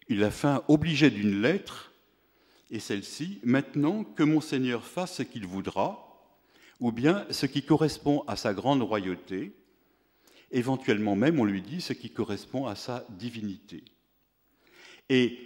Il 0.08 0.24
a 0.24 0.30
fin 0.30 0.64
obligé 0.68 1.10
d'une 1.10 1.42
lettre, 1.42 1.92
et 2.70 2.80
celle-ci, 2.80 3.38
maintenant 3.44 4.04
que 4.04 4.22
Monseigneur 4.22 4.84
fasse 4.84 5.16
ce 5.16 5.22
qu'il 5.22 5.46
voudra, 5.46 6.06
ou 6.80 6.90
bien 6.90 7.26
ce 7.30 7.46
qui 7.46 7.62
correspond 7.62 8.24
à 8.26 8.36
sa 8.36 8.54
grande 8.54 8.82
royauté, 8.82 9.54
éventuellement 10.50 11.16
même 11.16 11.38
on 11.40 11.44
lui 11.44 11.62
dit 11.62 11.80
ce 11.80 11.92
qui 11.92 12.10
correspond 12.10 12.66
à 12.66 12.74
sa 12.74 13.06
divinité. 13.10 13.84
Et 15.08 15.38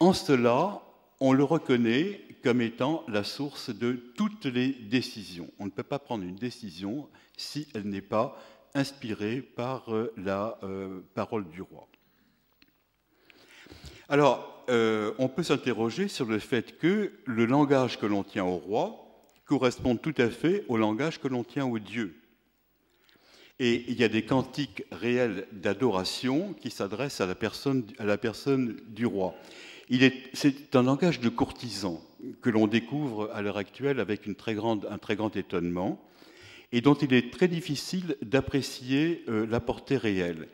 en 0.00 0.12
cela, 0.12 0.82
on 1.20 1.32
le 1.32 1.44
reconnaît 1.44 2.20
comme 2.42 2.60
étant 2.60 3.04
la 3.06 3.22
source 3.22 3.70
de 3.70 3.92
toutes 4.16 4.46
les 4.46 4.70
décisions. 4.72 5.48
On 5.60 5.66
ne 5.66 5.70
peut 5.70 5.84
pas 5.84 6.00
prendre 6.00 6.24
une 6.24 6.34
décision 6.34 7.08
si 7.36 7.68
elle 7.74 7.88
n'est 7.88 8.00
pas 8.00 8.36
inspirée 8.74 9.40
par 9.40 9.94
euh, 9.94 10.12
la 10.16 10.58
euh, 10.62 11.00
parole 11.14 11.48
du 11.50 11.62
roi. 11.62 11.86
Alors, 14.08 14.64
euh, 14.68 15.12
on 15.18 15.28
peut 15.28 15.42
s'interroger 15.42 16.08
sur 16.08 16.26
le 16.26 16.38
fait 16.38 16.78
que 16.78 17.12
le 17.24 17.46
langage 17.46 17.98
que 17.98 18.06
l'on 18.06 18.24
tient 18.24 18.44
au 18.44 18.56
roi 18.56 18.96
correspond 19.44 19.96
tout 19.96 20.14
à 20.18 20.28
fait 20.28 20.64
au 20.68 20.76
langage 20.76 21.20
que 21.20 21.28
l'on 21.28 21.44
tient 21.44 21.66
au 21.66 21.78
Dieu. 21.78 22.21
Et 23.64 23.84
il 23.86 24.00
y 24.00 24.02
a 24.02 24.08
des 24.08 24.24
cantiques 24.24 24.82
réels 24.90 25.46
d'adoration 25.52 26.52
qui 26.60 26.68
s'adressent 26.68 27.20
à, 27.20 27.26
la 27.26 27.36
personne, 27.36 27.84
à 28.00 28.04
la 28.04 28.18
personne 28.18 28.76
du 28.88 29.06
roi. 29.06 29.36
C'est 30.32 30.74
un 30.74 30.82
langage 30.82 31.20
de 31.20 31.28
courtisan 31.28 32.02
que 32.40 32.50
l'on 32.50 32.66
découvre 32.66 33.30
à 33.32 33.40
l'heure 33.40 33.58
actuelle 33.58 34.00
avec 34.00 34.26
un 34.26 34.32
très 34.32 34.56
grand 34.56 35.36
étonnement 35.36 36.02
et 36.72 36.80
dont 36.80 36.94
il 36.94 37.14
est 37.14 37.32
très 37.32 37.46
difficile 37.46 38.16
d'apprécier 38.20 39.22
euh, 39.28 39.46
la 39.46 39.60
portée 39.60 39.96
réelle. 39.96 40.48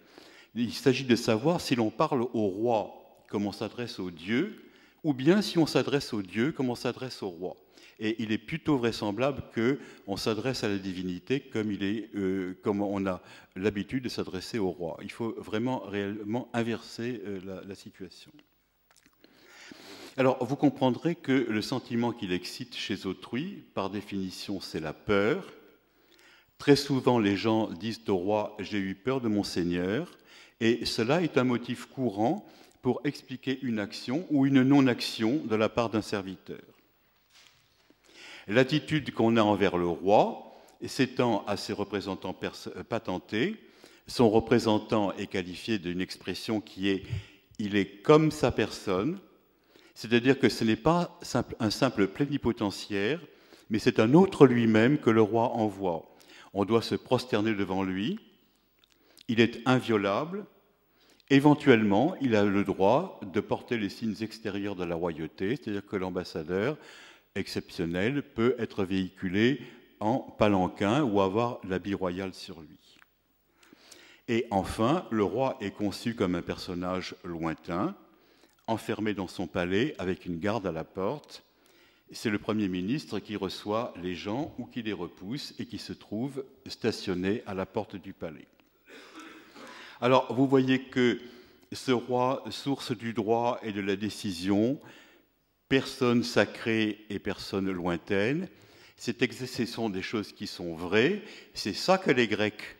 Il 0.54 0.74
s'agit 0.74 1.04
de 1.04 1.16
savoir 1.16 1.62
si 1.62 1.76
l'on 1.76 1.88
parle 1.88 2.20
au 2.34 2.46
roi 2.48 3.24
comme 3.30 3.46
on 3.46 3.52
s'adresse 3.52 3.98
au 4.00 4.10
Dieu, 4.10 4.67
ou 5.08 5.14
bien 5.14 5.40
si 5.40 5.56
on 5.56 5.64
s'adresse 5.64 6.12
au 6.12 6.20
Dieu 6.20 6.52
comme 6.52 6.68
on 6.68 6.74
s'adresse 6.74 7.22
au 7.22 7.30
roi. 7.30 7.56
Et 7.98 8.22
il 8.22 8.30
est 8.30 8.36
plutôt 8.36 8.76
vraisemblable 8.76 9.42
qu'on 9.54 10.18
s'adresse 10.18 10.64
à 10.64 10.68
la 10.68 10.76
divinité 10.76 11.50
euh, 11.56 12.52
comme 12.62 12.82
on 12.82 13.06
a 13.06 13.22
l'habitude 13.56 14.04
de 14.04 14.10
s'adresser 14.10 14.58
au 14.58 14.68
roi. 14.68 14.98
Il 15.02 15.10
faut 15.10 15.34
vraiment 15.38 15.78
réellement 15.78 16.50
inverser 16.52 17.22
euh, 17.24 17.62
la 17.66 17.74
situation. 17.74 18.30
Alors, 20.18 20.44
vous 20.44 20.56
comprendrez 20.56 21.14
que 21.14 21.32
le 21.32 21.62
sentiment 21.62 22.12
qu'il 22.12 22.34
excite 22.34 22.76
chez 22.76 23.06
autrui, 23.06 23.64
par 23.72 23.88
définition, 23.88 24.60
c'est 24.60 24.80
la 24.80 24.92
peur. 24.92 25.50
Très 26.58 26.76
souvent, 26.76 27.18
les 27.18 27.38
gens 27.38 27.70
disent 27.70 28.02
au 28.08 28.16
roi 28.16 28.58
J'ai 28.60 28.78
eu 28.78 28.94
peur 28.94 29.22
de 29.22 29.28
mon 29.28 29.42
Seigneur, 29.42 30.18
et 30.60 30.84
cela 30.84 31.22
est 31.22 31.38
un 31.38 31.44
motif 31.44 31.86
courant 31.86 32.46
pour 32.82 33.00
expliquer 33.04 33.58
une 33.62 33.78
action 33.78 34.26
ou 34.30 34.46
une 34.46 34.62
non-action 34.62 35.42
de 35.44 35.56
la 35.56 35.68
part 35.68 35.90
d'un 35.90 36.02
serviteur. 36.02 36.62
L'attitude 38.46 39.12
qu'on 39.12 39.36
a 39.36 39.42
envers 39.42 39.76
le 39.76 39.86
roi 39.86 40.56
s'étend 40.86 41.44
à 41.46 41.56
ses 41.56 41.72
représentants 41.72 42.36
patentés. 42.88 43.56
Son 44.06 44.30
représentant 44.30 45.12
est 45.12 45.26
qualifié 45.26 45.78
d'une 45.78 46.00
expression 46.00 46.60
qui 46.60 46.88
est 46.88 47.02
il 47.58 47.76
est 47.76 48.02
comme 48.02 48.30
sa 48.30 48.52
personne, 48.52 49.18
c'est-à-dire 49.94 50.38
que 50.38 50.48
ce 50.48 50.64
n'est 50.64 50.76
pas 50.76 51.18
un 51.58 51.70
simple 51.70 52.06
plénipotentiaire, 52.06 53.20
mais 53.68 53.80
c'est 53.80 53.98
un 53.98 54.14
autre 54.14 54.46
lui-même 54.46 54.98
que 54.98 55.10
le 55.10 55.22
roi 55.22 55.50
envoie. 55.50 56.16
On 56.54 56.64
doit 56.64 56.82
se 56.82 56.94
prosterner 56.94 57.54
devant 57.54 57.82
lui, 57.82 58.18
il 59.26 59.40
est 59.40 59.60
inviolable, 59.66 60.46
éventuellement 61.30 62.14
il 62.20 62.34
a 62.34 62.44
le 62.44 62.64
droit 62.64 63.20
de 63.22 63.40
porter 63.40 63.78
les 63.78 63.88
signes 63.88 64.16
extérieurs 64.20 64.76
de 64.76 64.84
la 64.84 64.94
royauté, 64.94 65.56
c'est-à-dire 65.56 65.86
que 65.86 65.96
l'ambassadeur 65.96 66.76
exceptionnel 67.34 68.22
peut 68.22 68.54
être 68.58 68.84
véhiculé 68.84 69.60
en 70.00 70.18
palanquin 70.18 71.02
ou 71.02 71.20
avoir 71.20 71.60
l'habit 71.64 71.94
royal 71.94 72.32
sur 72.34 72.60
lui. 72.60 72.78
Et 74.28 74.46
enfin, 74.50 75.06
le 75.10 75.24
roi 75.24 75.56
est 75.60 75.70
conçu 75.70 76.14
comme 76.14 76.34
un 76.34 76.42
personnage 76.42 77.14
lointain, 77.24 77.96
enfermé 78.66 79.14
dans 79.14 79.28
son 79.28 79.46
palais 79.46 79.94
avec 79.98 80.26
une 80.26 80.38
garde 80.38 80.66
à 80.66 80.72
la 80.72 80.84
porte. 80.84 81.44
C'est 82.12 82.30
le 82.30 82.38
Premier 82.38 82.68
ministre 82.68 83.18
qui 83.18 83.36
reçoit 83.36 83.94
les 84.02 84.14
gens 84.14 84.54
ou 84.58 84.66
qui 84.66 84.82
les 84.82 84.92
repousse 84.92 85.54
et 85.58 85.66
qui 85.66 85.78
se 85.78 85.94
trouve 85.94 86.44
stationné 86.66 87.42
à 87.46 87.54
la 87.54 87.64
porte 87.64 87.96
du 87.96 88.12
palais. 88.12 88.46
Alors, 90.00 90.32
vous 90.32 90.46
voyez 90.46 90.82
que 90.82 91.18
ce 91.72 91.90
roi, 91.90 92.44
source 92.50 92.96
du 92.96 93.12
droit 93.12 93.58
et 93.62 93.72
de 93.72 93.80
la 93.80 93.96
décision, 93.96 94.78
personne 95.68 96.22
sacrée 96.22 97.04
et 97.10 97.18
personne 97.18 97.68
lointaine. 97.70 98.48
Ce 98.96 99.66
sont 99.66 99.90
des 99.90 100.02
choses 100.02 100.32
qui 100.32 100.46
sont 100.46 100.74
vraies. 100.74 101.22
C'est 101.52 101.72
ça 101.72 101.98
que 101.98 102.12
les 102.12 102.28
Grecs 102.28 102.76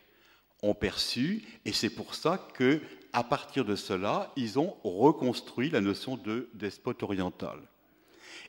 ont 0.61 0.73
perçu, 0.73 1.43
et 1.65 1.73
c'est 1.73 1.89
pour 1.89 2.15
ça 2.15 2.47
que, 2.53 2.81
à 3.11 3.23
partir 3.23 3.65
de 3.65 3.75
cela, 3.75 4.31
ils 4.37 4.57
ont 4.57 4.75
reconstruit 4.83 5.69
la 5.69 5.81
notion 5.81 6.15
de 6.15 6.49
despote 6.53 7.03
oriental. 7.03 7.59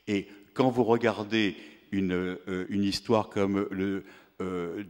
Et 0.07 0.27
quand 0.53 0.69
vous 0.69 0.83
regardez 0.83 1.55
une, 1.91 2.13
euh, 2.13 2.65
histoire 2.69 3.29
comme 3.29 3.67
le, 3.69 4.05
euh, 4.41 4.83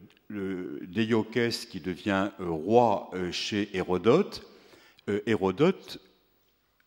qui 1.70 1.80
devient 1.82 2.32
euh, 2.40 2.50
roi 2.50 3.10
euh, 3.14 3.32
chez 3.32 3.70
Hérodote, 3.76 4.48
Hérodote 5.26 6.00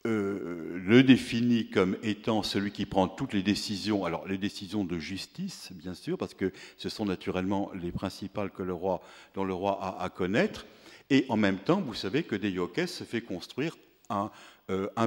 euh, 0.07 0.79
le 0.85 1.03
définit 1.03 1.71
comme 1.71 1.97
étant 2.03 2.43
celui 2.43 2.73
qui 2.73 2.85
prend 2.85 3.09
toutes 3.09 3.33
les 3.33 3.43
décisions, 3.43 4.05
alors 4.05 4.29
les 4.29 4.37
décisions 4.37 4.85
de 4.85 4.99
justice, 4.99 5.73
bien 5.73 5.95
sûr, 5.95 6.19
parce 6.19 6.35
que 6.35 6.53
ce 6.77 6.91
sont 6.91 7.07
naturellement 7.07 7.71
les 7.73 7.91
principales 7.91 8.51
que 8.51 8.63
le 8.63 8.75
roi, 8.75 9.01
dont 9.35 9.45
le 9.45 9.55
roi 9.55 9.83
a 9.83 10.05
à 10.05 10.11
connaître, 10.11 10.67
et 11.09 11.25
en 11.31 11.39
même 11.39 11.59
temps, 11.59 11.81
vous 11.81 11.95
savez 11.95 12.23
que 12.23 12.37
Déiocès 12.37 12.93
se 12.93 13.05
fait 13.05 13.23
construire 13.23 13.79
un, 14.11 14.31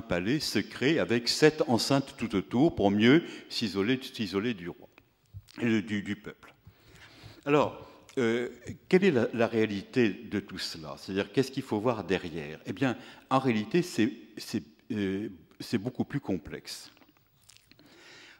palais 0.01 0.39
secret 0.39 0.97
avec 0.97 1.27
sept 1.27 1.61
enceintes 1.67 2.15
tout 2.17 2.35
autour 2.35 2.73
pour 2.73 2.89
mieux 2.89 3.23
s'isoler 3.49 3.97
du 4.55 4.69
roi 4.69 4.89
du, 5.61 6.01
du 6.01 6.15
peuple. 6.15 6.56
Alors, 7.47 7.89
euh, 8.19 8.49
quelle 8.89 9.05
est 9.05 9.33
la, 9.33 9.47
réalité 9.47 10.09
de 10.09 10.39
tout 10.39 10.59
cela? 10.59 10.95
C'est-à-dire, 10.99 11.31
qu'est-ce 11.31 11.49
qu'il 11.49 11.63
faut 11.63 11.79
voir 11.79 12.03
derrière? 12.03 12.59
Eh 12.67 12.73
bien, 12.73 12.95
en 13.31 13.39
réalité, 13.39 13.81
c'est 13.81 14.11
c'est 15.59 15.77
beaucoup 15.77 16.05
plus 16.05 16.19
complexe. 16.19 16.91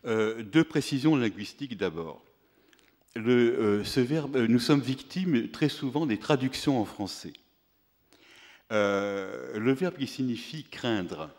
Euh, 0.05 0.43
deux 0.43 0.63
précisions 0.63 1.15
linguistiques 1.15 1.77
d'abord. 1.77 2.23
Euh, 3.17 3.83
ce 3.83 3.99
verbe, 3.99 4.37
nous 4.37 4.59
sommes 4.59 4.81
victimes 4.81 5.49
très 5.49 5.69
souvent 5.69 6.05
des 6.05 6.19
traductions 6.19 6.79
en 6.79 6.85
français. 6.85 7.33
Euh, 8.71 9.57
le 9.57 9.73
verbe 9.73 9.95
qui 9.97 10.07
signifie 10.07 10.63
craindre, 10.63 11.29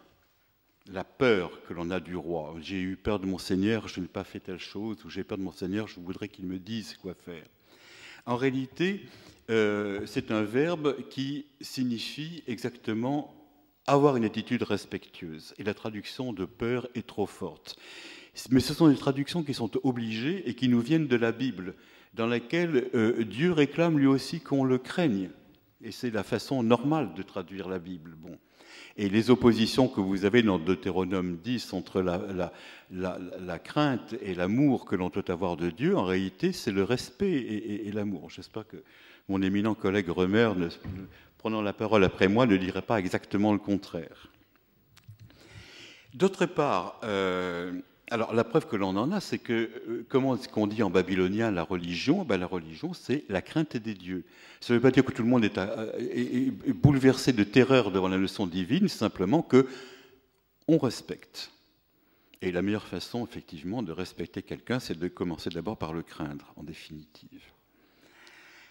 la 0.90 1.04
peur 1.04 1.62
que 1.68 1.74
l'on 1.74 1.90
a 1.90 2.00
du 2.00 2.16
roi. 2.16 2.54
J'ai 2.60 2.80
eu 2.80 2.96
peur 2.96 3.20
de 3.20 3.26
mon 3.26 3.38
Seigneur, 3.38 3.86
je 3.86 4.00
n'ai 4.00 4.08
pas 4.08 4.24
fait 4.24 4.40
telle 4.40 4.58
chose, 4.58 5.04
ou 5.04 5.10
j'ai 5.10 5.22
peur 5.22 5.38
de 5.38 5.42
mon 5.42 5.52
Seigneur, 5.52 5.86
je 5.86 6.00
voudrais 6.00 6.28
qu'il 6.28 6.46
me 6.46 6.58
dise 6.58 6.96
quoi 6.96 7.14
faire. 7.14 7.44
En 8.28 8.36
réalité, 8.36 9.00
c'est 9.48 10.30
un 10.30 10.42
verbe 10.42 10.96
qui 11.08 11.46
signifie 11.62 12.44
exactement 12.46 13.34
avoir 13.86 14.16
une 14.16 14.24
attitude 14.26 14.62
respectueuse. 14.62 15.54
Et 15.56 15.64
la 15.64 15.72
traduction 15.72 16.34
de 16.34 16.44
peur 16.44 16.86
est 16.94 17.06
trop 17.06 17.26
forte. 17.26 17.78
Mais 18.50 18.60
ce 18.60 18.74
sont 18.74 18.88
des 18.88 18.96
traductions 18.96 19.42
qui 19.42 19.54
sont 19.54 19.70
obligées 19.82 20.48
et 20.48 20.54
qui 20.54 20.68
nous 20.68 20.80
viennent 20.80 21.08
de 21.08 21.16
la 21.16 21.32
Bible, 21.32 21.74
dans 22.12 22.26
laquelle 22.26 22.90
euh, 22.94 23.24
Dieu 23.24 23.50
réclame 23.52 23.98
lui 23.98 24.06
aussi 24.06 24.40
qu'on 24.40 24.64
le 24.64 24.76
craigne. 24.76 25.30
Et 25.82 25.90
c'est 25.90 26.10
la 26.10 26.22
façon 26.22 26.62
normale 26.62 27.14
de 27.14 27.22
traduire 27.22 27.68
la 27.68 27.78
Bible. 27.78 28.14
Bon. 28.16 28.38
Et 28.96 29.08
les 29.08 29.30
oppositions 29.30 29.88
que 29.88 30.00
vous 30.00 30.24
avez 30.24 30.42
dans 30.42 30.58
Deutéronome 30.58 31.36
10 31.36 31.72
entre 31.72 32.00
la, 32.90 33.58
crainte 33.58 34.14
et 34.22 34.34
l'amour 34.34 34.84
que 34.84 34.96
l'on 34.96 35.08
doit 35.08 35.30
avoir 35.30 35.56
de 35.56 35.70
Dieu, 35.70 35.96
en 35.96 36.04
réalité, 36.04 36.52
c'est 36.52 36.72
le 36.72 36.82
respect 36.82 37.32
et, 37.32 37.92
l'amour. 37.92 38.30
J'espère 38.30 38.66
que 38.66 38.76
mon 39.28 39.42
éminent 39.42 39.74
collègue 39.74 40.08
Remer, 40.08 40.50
prenant 41.38 41.62
la 41.62 41.72
parole 41.72 42.04
après 42.04 42.28
moi, 42.28 42.46
ne 42.46 42.56
dirait 42.56 42.82
pas 42.82 42.98
exactement 42.98 43.52
le 43.52 43.58
contraire. 43.58 44.28
D'autre 46.14 46.46
part, 46.46 46.98
euh, 47.04 47.72
alors 48.10 48.34
la 48.34 48.44
preuve 48.44 48.66
que 48.66 48.76
l'on 48.76 48.96
en 48.96 49.12
a, 49.12 49.20
c'est 49.20 49.38
que, 49.38 49.52
euh, 49.52 50.06
comment 50.08 50.36
est-ce 50.36 50.48
qu'on 50.48 50.66
dit 50.66 50.82
en 50.82 50.90
babylonien 50.90 51.50
la 51.50 51.62
religion? 51.62 52.24
Ben, 52.24 52.38
La 52.38 52.46
religion, 52.46 52.94
c'est 52.94 53.24
la 53.28 53.42
crainte 53.42 53.76
des 53.76 53.94
dieux. 53.94 54.24
Ça 54.60 54.72
ne 54.72 54.78
veut 54.78 54.82
pas 54.82 54.90
dire 54.90 55.04
que 55.04 55.12
tout 55.12 55.22
le 55.22 55.28
monde 55.28 55.44
est, 55.44 56.72
bouleversé 56.72 57.32
de 57.32 57.44
terreur 57.44 57.90
devant 57.90 58.08
la 58.08 58.16
leçon 58.16 58.46
divine, 58.46 58.88
simplement 58.88 59.42
que 59.42 59.66
on 60.66 60.78
respecte. 60.78 61.50
Et 62.40 62.52
la 62.52 62.62
meilleure 62.62 62.86
façon, 62.86 63.26
effectivement, 63.26 63.82
de 63.82 63.92
respecter 63.92 64.42
quelqu'un, 64.42 64.78
c'est 64.78 64.98
de 64.98 65.08
commencer 65.08 65.50
d'abord 65.50 65.76
par 65.76 65.92
le 65.92 66.02
craindre, 66.02 66.52
en 66.56 66.62
définitive. 66.62 67.42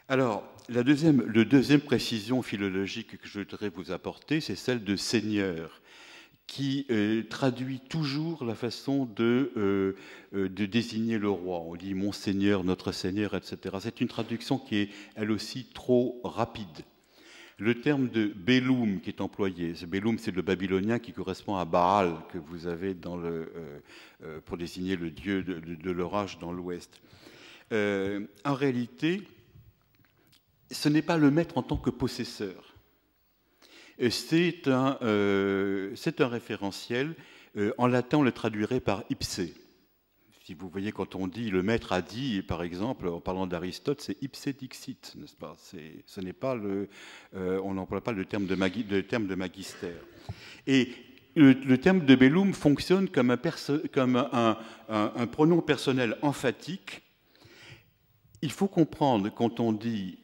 Alors, 0.10 0.44
la 0.70 0.84
deuxième, 0.84 1.22
le 1.22 1.44
deuxième 1.44 1.82
précision 1.82 2.42
philologique 2.42 3.18
que 3.18 3.28
je 3.28 3.40
voudrais 3.40 3.70
vous 3.70 3.92
apporter, 3.92 4.40
c'est 4.40 4.56
celle 4.56 4.84
de 4.84 4.96
Seigneur 4.96 5.82
qui 6.48 6.86
euh, 6.90 7.24
traduit 7.30 7.82
toujours 7.82 8.46
la 8.46 8.56
façon 8.56 9.06
de, 9.06 9.52
euh, 9.58 9.96
euh, 10.34 10.48
de, 10.48 10.66
désigner 10.66 11.18
le 11.18 11.30
roi. 11.30 11.60
On 11.60 11.76
dit 11.76 11.94
mon 11.94 12.14
Seigneur, 12.14 12.64
notre 12.64 12.94
Seigneur, 12.94 13.36
etc. 13.36 13.76
C'est 13.82 14.00
une 14.00 14.08
traduction 14.08 14.58
qui 14.58 14.78
est 14.78 14.90
elle 15.16 15.32
aussi 15.32 15.66
trop 15.74 16.22
rapide. 16.24 16.86
Le 17.60 17.82
terme 17.82 18.08
de 18.08 18.28
Belum 18.28 19.02
qui 19.02 19.10
est 19.10 19.20
employé, 19.20 19.76
ce 19.76 19.86
Belum 19.86 20.18
c'est 20.18 20.34
le 20.34 20.42
babylonien 20.42 21.00
qui 21.00 21.12
correspond 21.12 21.58
à 21.58 21.66
Baal 21.66 22.16
que 22.32 22.38
vous 22.38 22.68
avez 22.68 22.94
le, 22.94 23.52
pour 24.46 24.58
désigner 24.58 24.96
le 24.96 25.10
dieu 25.10 25.42
de, 25.42 25.60
de 25.60 25.92
l'orage 25.92 26.38
dans 26.38 26.52
l'ouest. 26.52 27.02
en 27.72 28.54
réalité, 28.54 29.24
ce 30.70 30.88
n'est 30.88 31.02
pas 31.02 31.18
le 31.18 31.32
maître 31.32 31.58
en 31.58 31.64
tant 31.64 31.78
que 31.78 31.90
possesseur 31.90 32.67
c'est 34.10 34.68
un, 34.68 34.98
euh, 35.02 35.96
un, 36.20 36.28
référentiel. 36.28 37.16
Euh, 37.58 37.74
en 37.78 37.88
latin, 37.88 38.20
on 38.20 38.24
le 38.24 38.32
traduirait 38.32 38.80
par 38.80 39.04
ipse. 39.10 39.42
Si 40.46 40.54
vous 40.54 40.70
voyez, 40.70 40.92
quand 40.92 41.16
on 41.16 41.28
dit 41.28 41.50
le 41.50 41.62
maître 41.62 41.92
a 41.92 42.02
dit, 42.02 42.42
par 42.42 42.64
exemple, 42.64 43.08
en 43.08 43.20
parlant 43.20 43.48
d'Aristote, 43.48 44.02
c'est 44.02 44.22
ipse 44.22 44.48
dixit, 44.48 45.14
n'est-ce 45.18 45.36
pas? 45.36 45.56
Ce 45.58 45.76
euh, 47.36 47.62
on 47.64 47.74
n'emploie 47.74 48.02
pas 48.02 48.14
le 48.14 48.24
terme 48.24 48.46
de, 48.46 48.56
de 48.56 49.36
magistère. 49.36 50.00
Et 50.68 50.90
le, 51.36 51.78
terme 51.78 52.06
de 52.06 52.16
bellum 52.16 52.54
fonctionne 52.54 53.10
comme 53.10 53.30
un, 54.16 54.58
un 54.90 55.28
pronom 55.28 55.62
personnel 55.62 56.18
emphatique. 56.22 57.02
Il 58.42 58.52
faut 58.52 58.68
comprendre 58.68 59.30
quand 59.34 59.60
on 59.60 59.74
dit 59.74 60.18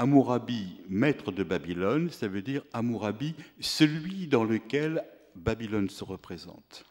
Amourabi, 0.00 0.80
maître 0.88 1.30
de 1.30 1.42
Babylone, 1.42 2.08
ça 2.08 2.26
veut 2.26 2.40
dire 2.40 2.62
Amourabi, 2.72 3.34
celui 3.60 4.28
dans 4.28 4.44
lequel 4.44 5.04
Babylone 5.36 5.90
se 5.90 6.04
représente. 6.04 6.86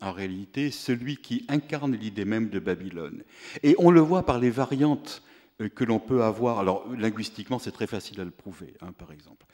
En 0.00 0.12
réalité, 0.12 0.70
celui 0.70 1.16
qui 1.16 1.44
incarne 1.48 1.96
l'idée 1.96 2.24
même 2.24 2.50
de 2.50 2.60
Babylone. 2.60 3.24
Et 3.64 3.74
on 3.78 3.90
le 3.90 3.98
voit 3.98 4.24
par 4.24 4.38
les 4.38 4.50
variantes 4.50 5.24
euh, 5.60 5.68
que 5.68 5.82
l'on 5.82 5.98
peut 5.98 6.22
avoir. 6.22 6.60
Alors, 6.60 6.86
linguistiquement, 6.96 7.58
c'est 7.58 7.72
très 7.72 7.88
facile 7.88 8.20
à 8.20 8.24
le 8.24 8.30
prouver, 8.30 8.74
hein, 8.80 8.92
par 8.96 9.10
exemple. 9.10 9.44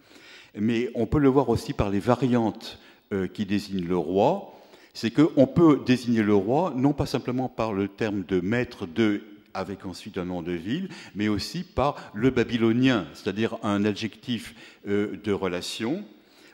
Mais 0.55 0.91
on 0.95 1.07
peut 1.07 1.21
le 1.21 1.31
voir 1.31 1.49
aussi 1.49 1.73
par 1.73 1.89
les 1.89 1.99
variantes 1.99 2.79
euh, 3.15 3.27
qui 3.27 3.47
désignent 3.47 3.89
le 3.89 3.97
roi. 3.97 4.53
C'est 4.93 5.11
qu'on 5.11 5.47
peut 5.47 5.81
désigner 5.87 6.23
le 6.23 6.35
roi 6.35 6.75
non 6.77 6.93
pas 6.93 7.07
simplement 7.07 7.49
par 7.49 7.73
le 7.73 7.89
terme 7.89 8.23
de 8.23 8.41
maître 8.41 8.87
de 8.87 9.23
avec 9.55 9.87
ensuite 9.87 10.19
un 10.19 10.25
nom 10.25 10.43
de 10.43 10.53
ville, 10.53 10.89
mais 11.15 11.29
aussi 11.29 11.63
par 11.63 12.11
le 12.13 12.31
babylonien, 12.31 13.07
c'est-à-dire 13.15 13.57
un 13.63 13.85
adjectif 13.85 14.55
euh, 14.87 15.17
de 15.23 15.33
relation, 15.33 16.05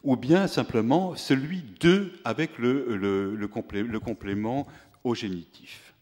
ou 0.05 0.17
bien 0.17 0.47
simplement 0.47 1.17
celui 1.17 1.63
de 1.81 2.13
avec 2.25 2.59
le, 2.59 2.97
le, 2.97 3.99
complément 3.99 4.67
au 5.05 5.15
génitif. 5.15 5.93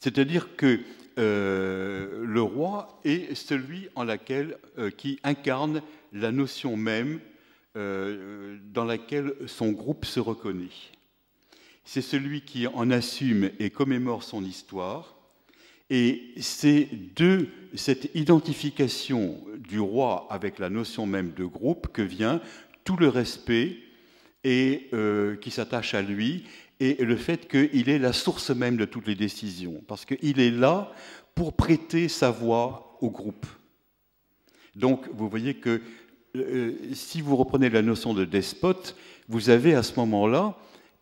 C'est-à-dire 0.00 0.56
que 0.56 0.80
euh, 1.18 2.24
le 2.24 2.42
roi 2.42 3.00
est 3.04 3.34
celui 3.34 3.88
en 3.96 4.04
laquelle, 4.04 4.58
euh, 4.78 4.90
qui 4.90 5.18
incarne 5.24 5.82
la 6.12 6.32
notion 6.32 6.76
même 6.76 7.20
dans 7.74 8.84
laquelle 8.84 9.34
son 9.46 9.70
groupe 9.70 10.04
se 10.04 10.18
reconnaît. 10.18 10.66
C'est 11.84 12.02
celui 12.02 12.40
qui 12.40 12.66
en 12.66 12.90
assume 12.90 13.50
et 13.60 13.70
commémore 13.70 14.24
son 14.24 14.42
histoire, 14.44 15.17
et 15.90 16.32
c'est 16.40 16.88
de 17.16 17.48
cette 17.74 18.14
identification 18.14 19.38
du 19.58 19.80
roi 19.80 20.26
avec 20.30 20.58
la 20.58 20.70
notion 20.70 21.06
même 21.06 21.32
de 21.32 21.44
groupe 21.44 21.88
que 21.88 22.02
vient 22.02 22.40
tout 22.84 22.96
le 22.96 23.08
respect 23.08 23.76
et, 24.44 24.88
euh, 24.92 25.36
qui 25.36 25.50
s'attache 25.50 25.94
à 25.94 26.02
lui 26.02 26.44
et 26.80 27.04
le 27.04 27.16
fait 27.16 27.48
qu'il 27.48 27.88
est 27.88 27.98
la 27.98 28.12
source 28.12 28.50
même 28.50 28.76
de 28.76 28.84
toutes 28.84 29.08
les 29.08 29.16
décisions, 29.16 29.82
parce 29.88 30.04
qu'il 30.04 30.38
est 30.38 30.50
là 30.50 30.92
pour 31.34 31.54
prêter 31.54 32.08
sa 32.08 32.30
voix 32.30 32.96
au 33.00 33.10
groupe. 33.10 33.46
Donc 34.76 35.08
vous 35.12 35.28
voyez 35.28 35.54
que 35.54 35.80
euh, 36.36 36.74
si 36.92 37.20
vous 37.20 37.36
reprenez 37.36 37.68
la 37.68 37.82
notion 37.82 38.14
de 38.14 38.24
despote, 38.24 38.94
vous 39.28 39.50
avez 39.50 39.74
à 39.74 39.82
ce 39.82 39.98
moment-là 39.98 40.56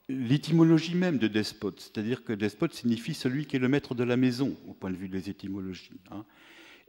l'étymologie 0.09 0.95
même 0.95 1.19
de 1.19 1.27
despote, 1.27 1.81
c'est-à-dire 1.81 2.25
que 2.25 2.33
despote 2.33 2.75
signifie 2.75 3.15
celui 3.15 3.47
qui 3.47 3.57
est 3.57 3.61
le 3.61 3.69
maître 3.69 3.95
de 3.95 4.05
la 4.05 4.17
maison, 4.17 4.57
au 4.69 4.73
point 4.73 4.91
de 4.91 4.97
vue 4.97 5.09
des 5.09 5.31
étymologies. 5.31 5.91
Hein. 6.11 6.25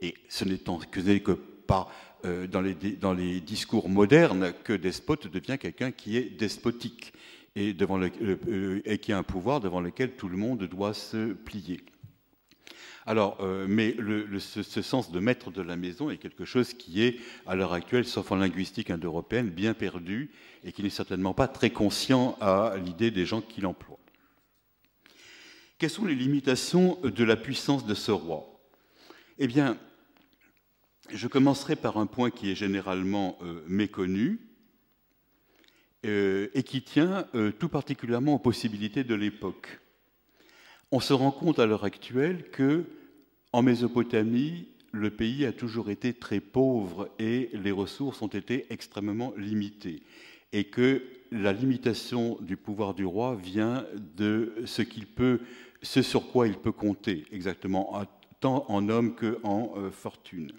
Et 0.00 0.14
ce 0.28 0.44
n'est 0.44 1.20
que, 1.20 1.32
pas 1.66 1.88
euh, 2.24 2.46
dans, 2.46 2.62
les, 2.62 3.40
discours 3.40 3.88
modernes 3.88 4.52
que 4.64 4.72
despote 4.72 5.26
devient 5.26 5.58
quelqu'un 5.58 5.90
qui 5.90 6.16
est 6.16 6.38
despotique 6.38 7.12
euh, 7.56 8.80
et 8.84 8.98
qui 8.98 9.12
a 9.12 9.18
un 9.18 9.22
pouvoir 9.22 9.60
devant 9.60 9.80
lequel 9.80 10.12
tout 10.12 10.28
le 10.28 10.36
monde 10.36 10.64
doit 10.64 10.94
se 10.94 11.32
plier. 11.32 11.80
Alors, 13.08 13.38
euh, 13.40 13.64
mais 13.66 13.96
ce, 14.38 14.82
sens 14.82 15.10
de 15.10 15.18
maître 15.18 15.50
de 15.50 15.62
la 15.62 15.76
maison 15.76 16.10
est 16.10 16.18
quelque 16.18 16.44
chose 16.44 16.74
qui 16.74 17.02
est, 17.02 17.18
à 17.46 17.56
l'heure 17.56 17.72
actuelle, 17.72 18.04
sauf 18.04 18.30
en 18.32 18.36
linguistique 18.36 18.90
indo-européenne, 18.90 19.48
bien 19.48 19.72
perdu 19.72 20.30
et 20.62 20.72
qui 20.72 20.82
n'est 20.82 20.90
certainement 20.90 21.32
pas 21.32 21.48
très 21.48 21.70
conscient 21.70 22.36
à 22.42 22.74
l'idée 22.76 23.10
des 23.10 23.24
gens 23.24 23.40
qui 23.40 23.62
l'emploient. 23.62 23.98
Quelles 25.78 25.88
sont 25.88 26.04
les 26.04 26.14
limitations 26.14 26.98
de 27.02 27.24
la 27.24 27.36
puissance 27.36 27.86
de 27.86 27.94
ce 27.94 28.10
roi? 28.10 28.60
Eh 29.38 29.46
bien, 29.46 29.78
je 31.08 31.28
commencerai 31.28 31.76
par 31.76 31.96
un 31.96 32.04
point 32.04 32.28
qui 32.28 32.50
est 32.50 32.56
généralement 32.56 33.38
euh, 33.40 33.64
méconnu 33.68 34.38
euh, 36.04 36.48
et 36.52 36.62
qui 36.62 36.82
tient 36.82 37.26
tout 37.58 37.70
particulièrement 37.70 38.34
aux 38.34 38.38
possibilités 38.38 39.02
de 39.02 39.14
l'époque. 39.14 39.80
On 40.92 41.00
se 41.00 41.14
rend 41.14 41.30
compte 41.30 41.58
à 41.58 41.64
l'heure 41.64 41.84
actuelle 41.84 42.50
que 42.50 42.84
en 43.58 43.62
Mésopotamie, 43.62 44.68
le 44.92 45.10
pays 45.10 45.44
a 45.44 45.52
toujours 45.52 45.90
été 45.90 46.14
très 46.14 46.38
pauvre 46.38 47.10
et 47.18 47.50
les 47.54 47.72
ressources 47.72 48.22
ont 48.22 48.28
été 48.28 48.66
extrêmement 48.70 49.34
limitées. 49.36 50.04
Et 50.52 50.62
que 50.62 51.02
la 51.32 51.52
limitation 51.52 52.38
du 52.40 52.56
pouvoir 52.56 52.94
du 52.94 53.04
roi 53.04 53.34
vient 53.34 53.84
de 54.16 54.54
ce 54.64 54.82
qu'il 54.82 55.08
peut, 55.08 55.40
ce 55.82 56.02
sur 56.02 56.30
quoi 56.30 56.46
il 56.46 56.56
peut 56.56 56.70
compter 56.70 57.24
exactement, 57.32 58.00
tant 58.38 58.64
en 58.68 58.88
homme 58.88 59.16
qu'en 59.16 59.74
euh, 59.76 59.90
fortune. 59.90 60.52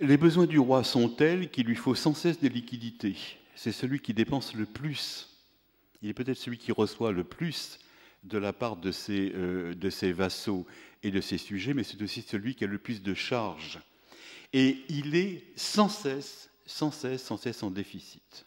Les 0.00 0.16
besoins 0.16 0.46
du 0.46 0.58
roi 0.58 0.84
sont 0.84 1.10
tels 1.10 1.50
qu'il 1.50 1.66
lui 1.66 1.76
faut 1.76 1.94
sans 1.94 2.14
cesse 2.14 2.40
des 2.40 2.48
liquidités. 2.48 3.16
C'est 3.54 3.72
celui 3.72 4.00
qui 4.00 4.14
dépense 4.14 4.54
le 4.54 4.64
plus. 4.64 5.28
Il 6.00 6.08
est 6.08 6.14
peut-être 6.14 6.38
celui 6.38 6.56
qui 6.56 6.72
reçoit 6.72 7.12
le 7.12 7.24
plus 7.24 7.78
de 8.24 8.38
la 8.38 8.52
part 8.52 8.76
de 8.76 8.90
ses, 8.90 9.32
euh, 9.34 9.74
de 9.74 9.90
ses 9.90 10.12
vassaux 10.12 10.66
et 11.02 11.10
de 11.10 11.20
ses 11.20 11.38
sujets, 11.38 11.74
mais 11.74 11.84
c'est 11.84 12.02
aussi 12.02 12.22
celui 12.22 12.54
qui 12.54 12.64
a 12.64 12.66
le 12.66 12.78
plus 12.78 13.02
de 13.02 13.14
charges. 13.14 13.78
Et 14.52 14.78
il 14.88 15.14
est 15.14 15.44
sans 15.56 15.88
cesse, 15.88 16.50
sans 16.66 16.90
cesse, 16.90 17.22
sans 17.22 17.36
cesse 17.36 17.62
en 17.62 17.70
déficit. 17.70 18.44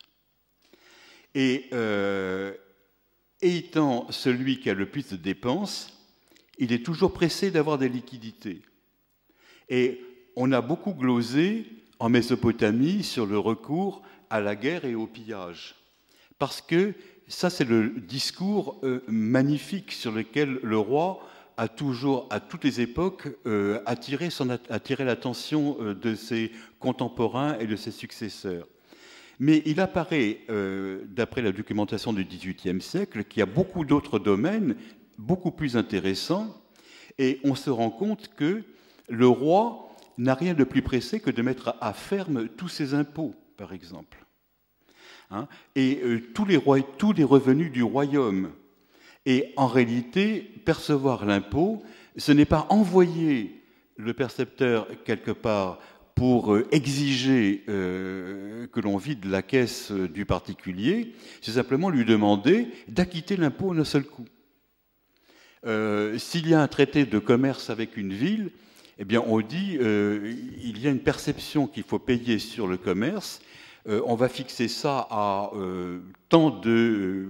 Et 1.34 1.70
euh, 1.74 2.54
étant 3.42 4.12
celui 4.12 4.60
qui 4.60 4.70
a 4.70 4.74
le 4.74 4.90
plus 4.90 5.10
de 5.10 5.16
dépenses, 5.16 5.98
il 6.58 6.74
est 6.74 6.86
toujours 6.86 7.14
pressé 7.14 7.52
d'avoir 7.52 7.78
des 7.78 7.90
liquidités. 7.90 8.62
Et 9.70 10.02
on 10.36 10.52
a 10.52 10.62
beaucoup 10.62 10.94
glosé 10.94 11.66
en 12.00 12.10
Mésopotamie 12.10 13.04
sur 13.04 13.26
le 13.26 13.38
recours 13.38 14.02
à 14.30 14.42
la 14.42 14.56
guerre 14.56 14.86
et 14.86 14.96
au 14.96 15.08
pillage. 15.08 15.76
Parce 16.40 16.62
que 16.62 16.94
ça, 17.32 17.50
c'est 17.50 17.64
le 17.64 17.90
discours 17.90 18.80
euh, 18.84 19.04
magnifique 19.08 19.92
sur 19.92 20.12
lequel 20.12 20.60
le 20.62 20.78
roi 20.78 21.20
a 21.58 21.68
toujours, 21.68 22.28
à 22.30 22.40
toutes 22.40 22.64
les 22.64 22.82
époques, 22.82 23.28
attiré, 23.86 24.30
attiré 24.70 25.04
l'attention 25.04 25.78
de 25.80 26.16
ses 26.16 26.52
contemporains 26.80 27.58
et 27.60 27.68
de 27.68 27.76
ses 27.76 27.92
successeurs. 27.92 28.68
Mais 29.40 29.62
il 29.66 29.80
apparaît, 29.80 30.40
d'après 31.10 31.44
la 31.44 31.52
documentation 31.52 32.14
du 32.14 32.26
XVIIIe 32.26 32.82
siècle, 32.82 33.26
qu'il 33.26 33.42
y 33.42 33.44
a 33.44 33.48
beaucoup 33.48 33.86
d'autres 33.86 34.18
domaines 34.18 34.76
beaucoup 35.20 35.52
plus 35.52 35.78
intéressants, 35.78 36.48
et 37.18 37.40
on 37.44 37.54
se 37.54 37.70
rend 37.70 37.92
compte 37.92 38.30
que 38.36 38.64
le 39.08 39.28
roi 39.28 39.96
n'a 40.18 40.34
rien 40.34 40.54
de 40.54 40.64
plus 40.64 40.82
pressé 40.82 41.20
que 41.20 41.32
de 41.32 41.42
mettre 41.42 41.76
à 41.82 41.94
ferme 41.94 42.48
tous 42.48 42.70
ses 42.70 42.94
impôts, 42.94 43.36
par 43.58 43.74
exemple. 43.74 44.26
Hein, 45.32 45.48
et 45.76 46.00
euh, 46.04 46.22
tous, 46.34 46.46
les 46.46 46.58
revenus 46.58 47.72
du 47.72 47.84
royaume. 47.84 48.52
Et 49.26 49.54
en 49.56 49.68
réalité, 49.68 50.42
percevoir 50.66 51.26
l'impôt, 51.26 51.82
ce 52.18 52.34
n'est 52.34 52.46
pas 52.46 52.68
envoyer 52.70 53.62
le 53.96 54.14
percepteur 54.14 54.88
quelque 55.06 55.32
part 55.32 55.80
pour 56.16 56.54
euh, 56.54 56.68
exiger 56.72 57.64
euh, 57.70 58.68
que 58.68 58.82
l'on 58.82 58.98
vide 58.98 59.24
la 59.26 59.42
caisse 59.42 59.92
du 59.92 60.26
particulier, 60.26 61.14
c'est 61.42 61.54
simplement 61.54 61.90
lui 61.90 62.04
demander 62.04 62.68
d'acquitter 62.90 63.38
l'impôt 63.38 63.74
d'un 63.74 63.86
seul 63.86 64.04
coup. 64.04 64.26
S'il 66.18 66.50
y 66.50 66.56
a 66.56 66.62
un 66.62 66.68
traité 66.68 67.06
de 67.06 67.20
commerce 67.20 67.70
avec 67.70 67.96
une 67.96 68.14
ville, 68.14 68.50
eh 68.98 69.06
bien, 69.06 69.24
on 69.28 69.42
dit 69.42 69.78
il 69.80 70.82
y 70.82 70.88
a 70.88 70.90
une 70.90 71.04
perception 71.04 71.68
qu'il 71.68 71.84
faut 71.84 72.00
payer 72.00 72.40
sur 72.40 72.66
le 72.66 72.78
commerce. 72.78 73.42
Euh, 73.88 74.02
on 74.06 74.16
va 74.16 74.30
fixer 74.30 74.68
ça 74.68 75.08
à 75.10 75.52
euh, 75.56 76.00
tant 76.30 76.50
de, 76.50 77.28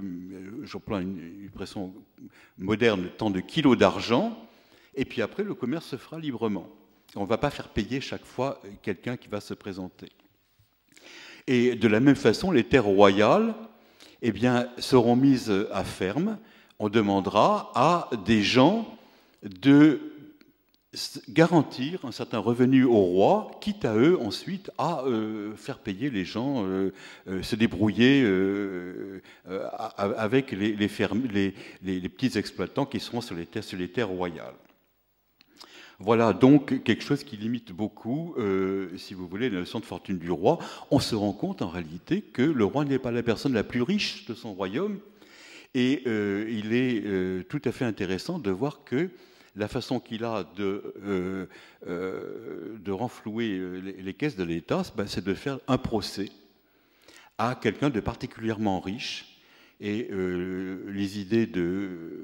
j'emploie 0.64 1.02
une 1.02 1.44
expression 1.46 1.94
moderne, 2.58 3.10
tant 3.18 3.30
de 3.30 3.40
kilos 3.40 3.78
d'argent, 3.78 4.38
et 4.96 5.06
puis 5.06 5.22
après 5.22 5.44
le 5.44 5.54
commerce 5.54 5.86
se 5.86 5.96
fera 5.96 6.20
librement. 6.20 6.68
On 7.16 7.24
ne 7.24 7.28
va 7.28 7.38
pas 7.38 7.50
faire 7.50 7.70
payer 7.70 8.02
chaque 8.02 8.26
fois 8.26 8.62
quelqu'un 8.82 9.18
qui 9.18 9.28
va 9.28 9.40
se 9.40 9.54
présenter. 9.54 10.10
Et 11.48 11.76
de 11.76 11.88
la 11.88 12.00
même 12.00 12.16
façon, 12.16 12.52
les 12.52 12.64
terres 12.64 12.86
royales 12.86 13.56
eh 14.22 14.34
seront 14.78 15.16
mises 15.16 15.52
à 15.72 15.84
ferme. 15.84 16.38
On 16.80 16.90
demandera 16.90 17.72
à 17.76 18.10
des 18.26 18.44
gens 18.44 18.98
de 19.44 20.11
garantir 21.30 22.04
un 22.04 22.12
certain 22.12 22.40
revenu 22.40 22.84
au 22.84 23.00
roi, 23.00 23.52
quitte 23.62 23.86
à 23.86 23.96
eux 23.96 24.20
ensuite 24.20 24.72
à 24.78 25.04
euh, 25.06 25.56
faire 25.56 25.80
payer 25.80 26.10
les 26.10 26.26
gens, 26.26 26.66
euh, 26.66 26.92
euh, 27.28 27.42
se 27.44 27.56
débrouiller 27.56 28.26
avec 29.96 30.52
les, 30.52 30.76
les, 30.76 32.10
petits 32.10 32.38
exploitants 32.38 32.86
qui 32.86 33.00
seront 33.00 33.22
sur 33.22 33.36
les 33.36 33.88
terres 33.88 34.10
royales. 34.10 34.56
Voilà 36.00 36.34
donc 36.34 36.84
quelque 36.84 37.04
chose 37.04 37.24
qui 37.24 37.38
limite 37.38 37.72
beaucoup, 37.72 38.36
si 38.98 39.14
vous 39.14 39.28
voulez, 39.28 39.50
la 39.52 39.60
notion 39.60 39.80
de 39.80 39.86
fortune 39.86 40.18
du 40.18 40.32
roi. 40.32 40.58
On 40.90 41.00
se 41.00 41.14
rend 41.14 41.32
compte 41.32 41.62
en 41.62 41.70
réalité 41.70 42.22
que 42.22 42.42
le 42.42 42.66
roi 42.66 42.86
n'est 42.86 42.98
pas 42.98 43.12
la 43.12 43.22
personne 43.22 43.54
la 43.54 43.64
plus 43.64 43.84
riche 43.84 44.26
de 44.26 44.34
son 44.34 44.54
royaume, 44.54 45.00
et 45.76 46.02
il 46.50 46.74
est 46.74 47.48
tout 47.48 47.62
à 47.64 47.72
fait 47.72 47.86
intéressant 47.86 48.40
de 48.40 48.50
voir 48.50 48.84
que 48.84 49.12
la 49.56 49.68
façon 49.68 50.00
qu'il 50.00 50.24
a 50.24 50.46
de, 50.56 50.94
euh, 51.04 51.46
euh, 51.88 52.78
renflouer 52.88 53.58
euh, 53.58 53.80
les, 53.80 54.14
caisses 54.14 54.36
de 54.36 54.44
l'État, 54.44 54.84
ben, 54.96 55.08
c'est 55.08 55.24
de 55.24 55.34
faire 55.34 55.60
un 55.68 55.78
procès 55.78 56.30
à 57.38 57.56
quelqu'un 57.62 57.90
de 57.90 58.00
particulièrement 58.00 58.80
riche. 58.80 59.28
Et 59.84 60.10
les 60.12 61.20
idées 61.20 61.48
de 61.48 62.24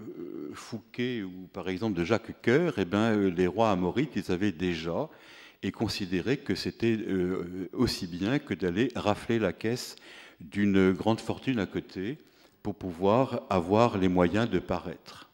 Fouquet 0.53 1.23
ou 1.23 1.47
par 1.51 1.69
exemple 1.69 1.97
de 1.97 2.05
Jacques 2.05 2.39
Coeur, 2.43 2.75
eh 2.77 2.85
ben, 2.85 3.29
les 3.29 3.47
rois 3.47 3.71
amorites, 3.71 4.11
ils 4.15 4.31
avaient 4.31 4.51
déjà 4.51 5.09
et 5.63 5.71
considéré 5.71 6.37
que 6.37 6.53
c'était 6.53 6.99
aussi 7.73 8.05
bien 8.05 8.37
que 8.37 8.53
d'aller 8.53 8.89
rafler 8.95 9.39
la 9.39 9.53
caisse 9.53 9.95
d'une 10.39 10.91
grande 10.91 11.19
fortune 11.19 11.57
à 11.57 11.65
côté 11.65 12.19
pour 12.61 12.75
pouvoir 12.75 13.41
avoir 13.49 13.97
les 13.97 14.07
moyens 14.07 14.47
de 14.47 14.59
paraître. 14.59 15.26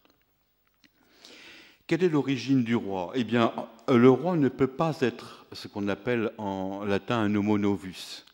Quelle 1.86 2.04
est 2.04 2.10
l'origine 2.10 2.64
du 2.64 2.76
roi? 2.76 3.12
Eh 3.14 3.24
bien, 3.26 3.52
le 3.90 4.10
roi 4.10 4.38
ne 4.38 4.48
peut 4.48 4.68
pas 4.68 4.98
être 5.02 5.46
ce 5.52 5.68
qu'on 5.68 5.90
appelle 5.90 6.32
en 6.38 6.86
latin 6.86 7.20
un 7.20 7.36
homo 7.36 7.58
novus. 7.58 8.26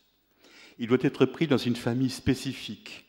Il 0.78 0.86
doit 0.86 0.98
être 1.02 1.26
pris 1.26 1.48
dans 1.48 1.58
une 1.58 1.76
famille 1.76 2.10
spécifique. 2.10 3.06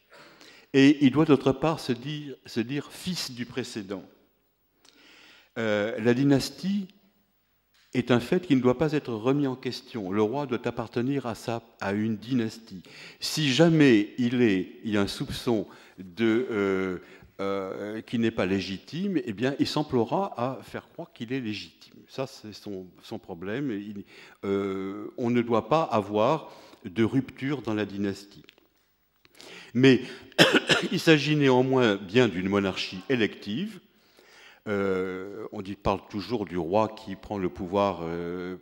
Et 0.73 1.06
il 1.06 1.12
doit 1.12 1.25
d'autre 1.25 1.51
part 1.51 1.80
se 1.80 1.91
dire, 1.91 2.36
se 2.45 2.60
dire, 2.60 2.91
fils 2.91 3.32
du 3.32 3.45
précédent. 3.45 4.04
Euh, 5.58 5.99
la 5.99 6.13
dynastie 6.13 6.88
est 7.93 8.10
un 8.10 8.19
fait 8.19 8.45
qui 8.45 8.56
ne 8.56 8.62
doit 8.62 8.77
pas 8.77 8.93
être 8.93 9.13
remis 9.13 9.47
en 9.47 9.56
question. 9.56 10.12
Le 10.12 10.21
roi 10.21 10.47
doit 10.47 10.65
appartenir 10.65 11.25
à, 11.25 11.93
une 11.93 12.15
dynastie. 12.15 12.84
Si 13.19 13.51
jamais 13.51 14.13
il, 14.17 14.41
est, 14.41 14.80
y 14.86 14.97
a 14.97 15.01
un 15.01 15.08
soupçon 15.08 15.67
de, 15.99 16.47
euh, 16.49 16.99
euh, 17.41 18.01
qui 18.01 18.19
n'est 18.19 18.30
pas 18.30 18.45
légitime, 18.45 19.19
eh 19.25 19.34
bien, 19.34 19.56
il 19.58 19.65
s'emploiera 19.65 20.32
à 20.38 20.62
faire 20.62 20.88
croire 20.89 21.12
qu'il 21.12 21.34
est 21.34 21.39
légitime. 21.39 21.95
Ça, 22.08 22.27
c'est 22.27 22.54
son, 22.54 22.86
problème. 23.17 23.75
Euh, 24.45 25.08
on 25.17 25.32
ne 25.32 25.41
doit 25.41 25.67
pas 25.67 25.82
avoir 25.82 26.51
de 26.86 27.04
rupture 27.04 27.63
dans 27.63 27.73
la 27.73 27.86
dynastie. 27.86 28.43
Mais 29.73 30.01
il 30.91 30.99
s'agit 30.99 31.36
néanmoins 31.36 31.95
bien 31.95 32.27
d'une 32.27 32.47
monarchie 32.47 32.99
élective. 33.10 33.80
Euh, 34.67 35.47
on 35.51 35.63
dit, 35.63 35.73
parle 35.73 36.01
toujours 36.12 36.45
du 36.45 36.60
roi 36.60 36.89
qui 36.89 37.15
prend 37.15 37.39
le 37.39 37.49
pouvoir 37.49 38.04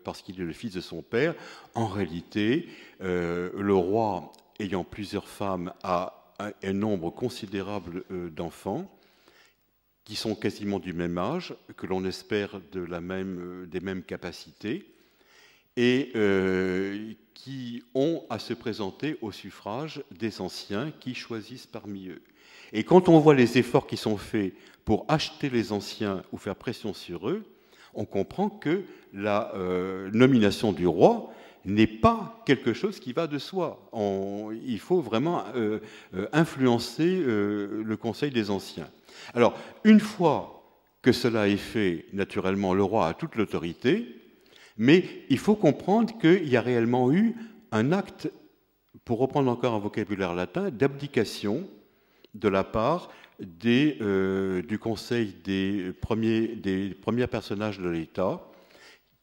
parce 0.06 0.22
qu'il 0.22 0.40
est 0.40 0.46
le 0.46 0.54
fils 0.54 0.74
de 0.74 0.82
son 0.82 1.02
père. 1.02 1.36
En 1.76 1.88
réalité, 1.88 2.70
le 3.02 3.74
roi 3.74 4.32
ayant 4.60 4.86
plusieurs 4.86 5.28
femmes 5.28 5.74
a 5.84 6.19
un 6.40 6.74
nombre 6.74 7.10
considérable 7.10 8.04
euh, 8.12 8.30
d'enfants 8.30 8.90
qui 10.06 10.16
sont 10.16 10.36
quasiment 10.36 10.80
du 10.80 10.94
même 10.94 11.18
âge, 11.18 11.54
que 11.78 11.86
l'on 11.86 12.04
espère 12.06 12.60
de 12.72 12.82
la 12.82 13.02
même, 13.02 13.40
euh, 13.40 13.66
des 13.68 13.80
mêmes 13.80 14.04
capacités, 14.04 14.92
et 15.78 16.12
euh, 16.16 17.14
qui 17.34 17.84
ont 17.94 18.24
à 18.30 18.40
se 18.40 18.54
présenter 18.54 19.18
au 19.22 19.32
suffrage 19.32 20.04
des 20.12 20.42
anciens 20.42 20.92
qui 21.00 21.14
choisissent 21.14 21.68
parmi 21.68 22.08
eux. 22.08 22.22
Et 22.74 22.84
quand 22.84 23.08
on 23.08 23.20
voit 23.20 23.36
les 23.36 23.58
efforts 23.58 23.88
qui 23.88 23.98
sont 23.98 24.18
faits 24.18 24.54
pour 24.84 25.06
acheter 25.08 25.50
les 25.50 25.72
anciens 25.72 26.24
ou 26.32 26.38
faire 26.38 26.56
pression 26.56 26.94
sur 26.94 27.30
eux, 27.30 27.46
on 27.94 28.06
comprend 28.06 28.50
que 28.50 28.84
la 29.14 29.52
nomination 30.12 30.74
du 30.74 30.86
roi 30.86 31.34
n'est 31.66 31.88
pas 31.88 32.42
quelque 32.46 32.74
chose 32.74 33.00
qui 33.00 33.14
va 33.14 33.28
de 33.28 33.38
soi. 33.38 33.90
il 34.66 34.80
faut 34.80 35.02
vraiment 35.02 35.44
euh, 35.56 35.80
euh, 36.14 36.28
influencer 36.32 37.22
euh, 37.22 37.84
le 37.84 37.98
Conseil 37.98 38.32
des 38.32 38.50
Anciens. 38.50 38.90
Alors, 39.34 39.58
une 39.84 40.00
fois 40.00 40.64
que 41.02 41.12
cela 41.12 41.48
est 41.48 41.58
fait, 41.58 42.06
naturellement, 42.14 42.74
le 42.74 42.84
roi 42.84 43.08
a 43.08 43.14
toute 43.14 43.36
l'autorité, 43.36 44.08
mais 44.78 45.04
il 45.30 45.38
faut 45.38 45.56
comprendre 45.56 46.18
qu'il 46.20 46.48
y 46.48 46.58
a 46.58 46.62
réellement 46.62 47.12
eu 47.12 47.36
un 47.72 47.92
acte, 47.92 48.32
pour 49.06 49.20
reprendre 49.20 49.52
encore 49.52 49.74
un 49.74 49.80
vocabulaire 49.80 50.34
latin, 50.34 50.70
d'abdication 50.70 51.68
de 52.34 52.48
la 52.48 52.64
part 52.64 53.10
des, 53.40 53.98
du 54.68 54.80
Conseil 54.80 55.36
des 55.44 55.94
premiers, 56.02 56.48
des 56.48 56.90
premiers 56.90 57.28
personnages 57.28 57.80
de 57.80 57.90
l'État 57.90 58.42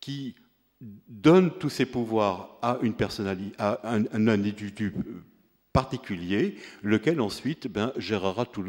qui 0.00 0.34
donne 0.80 1.50
tous 1.58 1.70
ses 1.70 1.86
pouvoirs 1.86 2.58
à 2.62 2.78
une 2.82 2.94
personnalité, 2.94 3.54
à 3.58 3.80
un, 3.84 4.28
individu 4.28 4.92
particulier, 5.72 6.56
lequel 6.82 7.20
ensuite 7.20 7.68
ben, 7.68 7.92
gérera, 7.96 8.46
tout, 8.46 8.64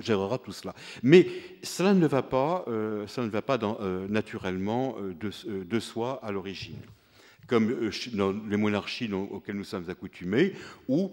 gérera, 0.00 0.38
tout, 0.38 0.52
cela. 0.52 0.74
Mais 1.02 1.26
cela 1.62 1.94
ne 1.94 2.06
va 2.06 2.22
pas, 2.22 2.64
euh, 2.68 3.06
ne 3.18 3.28
va 3.28 3.42
pas 3.42 3.58
euh, 3.62 4.06
naturellement 4.08 4.96
euh, 4.98 5.14
de, 5.64 5.80
soi 5.80 6.20
à 6.22 6.30
l'origine, 6.30 6.80
comme 7.46 7.90
dans 8.12 8.32
les 8.32 8.56
monarchies 8.56 9.10
auxquelles 9.12 9.56
nous 9.56 9.64
sommes 9.64 9.88
accoutumés, 9.88 10.52
où 10.88 11.12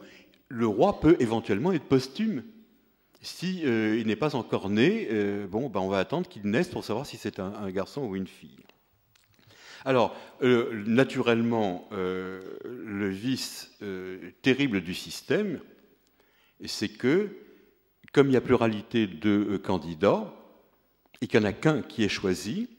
le 0.50 0.68
roi 0.68 1.00
peut 1.00 1.16
éventuellement 1.20 1.72
être 1.72 1.86
posthume. 1.86 2.44
Si 3.22 3.64
n'est 3.64 4.16
pas 4.16 4.36
encore 4.36 4.70
né, 4.70 5.08
bon, 5.50 5.70
ben, 5.70 5.80
on 5.80 5.90
va 5.90 6.00
attendre 6.00 6.28
qu'il 6.28 6.44
naisse 6.44 6.70
pour 6.70 6.84
savoir 6.84 7.06
si 7.06 7.18
c'est 7.18 7.40
un 7.40 7.70
garçon 7.70 8.02
ou 8.02 8.16
une 8.16 8.28
fille. 8.28 8.66
Alors, 9.86 10.16
euh, 10.44 10.84
naturellement, 10.86 11.90
euh, 11.92 12.42
le 12.66 13.10
vice 13.10 13.72
euh, 13.82 14.32
terrible 14.42 14.82
du 14.82 14.94
système, 14.94 15.60
c'est 16.66 16.90
que, 16.90 17.30
comme 18.14 18.28
il 18.28 18.34
y 18.34 18.38
a 18.38 18.42
pluralité 18.42 19.08
de 19.08 19.58
candidats, 19.58 20.34
et 21.22 21.28
qu'il 21.28 21.40
n'y 21.40 21.46
en 21.46 21.50
a 21.50 21.54
qu'un 21.54 21.82
qui 21.82 22.04
est 22.04 22.10
choisi, 22.10 22.70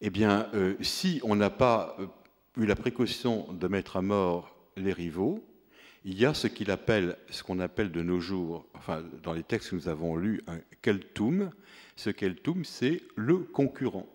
eh 0.00 0.10
bien, 0.10 0.48
si 0.80 1.20
on 1.24 1.34
n'a 1.34 1.50
pas 1.50 1.96
eu 2.56 2.66
la 2.66 2.76
précaution 2.76 3.52
de 3.52 3.66
mettre 3.66 3.96
à 3.96 4.02
mort 4.02 4.56
les 4.76 4.92
rivaux, 4.92 5.44
il 6.04 6.18
y 6.18 6.24
a 6.24 6.34
ce 6.34 6.46
qu'il 6.46 6.70
appelle, 6.70 7.16
qu'on 7.44 7.58
appelle 7.58 7.90
de 7.90 8.02
nos 8.02 8.20
jours, 8.20 8.66
enfin, 8.74 9.02
dans 9.22 9.32
les 9.32 9.42
textes 9.42 9.70
que 9.70 9.76
nous 9.76 9.88
avons 9.88 10.16
lus, 10.16 10.42
un 10.46 10.58
keltum, 10.82 11.50
Ce 11.96 12.10
keltum, 12.10 12.64
c'est 12.64 13.02
le 13.16 13.38
concurrent. 13.38 14.06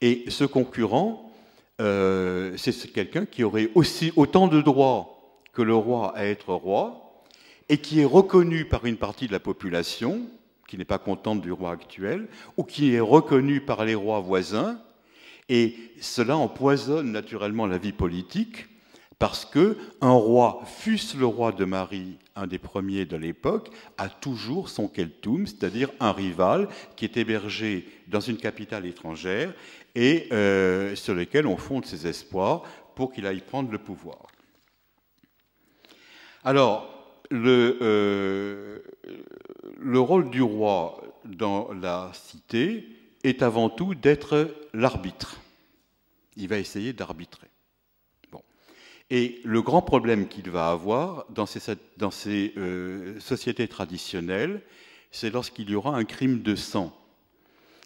Et 0.00 0.24
ce 0.28 0.44
concurrent, 0.44 1.32
euh, 1.80 2.56
c'est 2.56 2.92
quelqu'un 2.92 3.26
qui 3.26 3.44
aurait 3.44 3.70
aussi 3.74 4.12
autant 4.16 4.48
de 4.48 4.60
droits 4.60 5.42
que 5.52 5.62
le 5.62 5.74
roi 5.74 6.16
à 6.16 6.24
être 6.24 6.52
roi, 6.52 7.22
et 7.68 7.78
qui 7.78 8.00
est 8.00 8.04
reconnu 8.04 8.66
par 8.66 8.84
une 8.84 8.96
partie 8.96 9.26
de 9.26 9.32
la 9.32 9.40
population, 9.40 10.20
qui 10.68 10.76
n'est 10.76 10.84
pas 10.84 10.98
contente 10.98 11.40
du 11.40 11.52
roi 11.52 11.72
actuel, 11.72 12.28
ou 12.56 12.64
qui 12.64 12.94
est 12.94 13.00
reconnu 13.00 13.60
par 13.60 13.84
les 13.84 13.94
rois 13.94 14.20
voisins, 14.20 14.78
et 15.48 15.76
cela 16.00 16.36
empoisonne 16.36 17.12
naturellement 17.12 17.66
la 17.66 17.78
vie 17.78 17.92
politique, 17.92 18.66
parce 19.18 19.44
que 19.44 19.76
un 20.00 20.12
roi, 20.12 20.62
fût-ce 20.66 21.16
le 21.16 21.26
roi 21.26 21.52
de 21.52 21.64
Marie, 21.64 22.18
un 22.36 22.46
des 22.46 22.58
premiers 22.58 23.06
de 23.06 23.16
l'époque, 23.16 23.70
a 23.96 24.08
toujours 24.08 24.68
son 24.68 24.88
keltum, 24.88 25.46
c'est-à-dire 25.46 25.90
un 26.00 26.12
rival 26.12 26.68
qui 26.96 27.04
est 27.04 27.16
hébergé 27.16 27.88
dans 28.08 28.20
une 28.20 28.36
capitale 28.36 28.86
étrangère 28.86 29.54
et 29.94 30.28
euh, 30.32 30.96
sur 30.96 31.14
lequel 31.14 31.46
on 31.46 31.56
fonde 31.56 31.86
ses 31.86 32.06
espoirs 32.06 32.62
pour 32.94 33.12
qu'il 33.12 33.26
aille 33.26 33.40
prendre 33.40 33.70
le 33.70 33.78
pouvoir. 33.78 34.26
Alors, 36.42 36.94
euh, 37.32 38.78
le 39.78 40.00
rôle 40.00 40.30
du 40.30 40.42
roi 40.42 41.00
dans 41.24 41.72
la 41.72 42.10
cité 42.12 42.86
est 43.22 43.42
avant 43.42 43.70
tout 43.70 43.94
d'être 43.94 44.54
l'arbitre. 44.74 45.40
Il 46.36 46.48
va 46.48 46.58
essayer 46.58 46.92
d'arbitrer. 46.92 47.48
Et 49.10 49.40
le 49.44 49.60
grand 49.62 49.82
problème 49.82 50.28
qu'il 50.28 50.50
va 50.50 50.70
avoir 50.70 51.26
dans 51.30 51.46
ces, 51.46 52.52
euh, 52.56 53.20
sociétés 53.20 53.68
traditionnelles, 53.68 54.62
c'est 55.10 55.30
lorsqu'il 55.30 55.70
y 55.70 55.74
aura 55.74 55.96
un 55.96 56.04
crime 56.04 56.42
de 56.42 56.54
sang. 56.56 56.96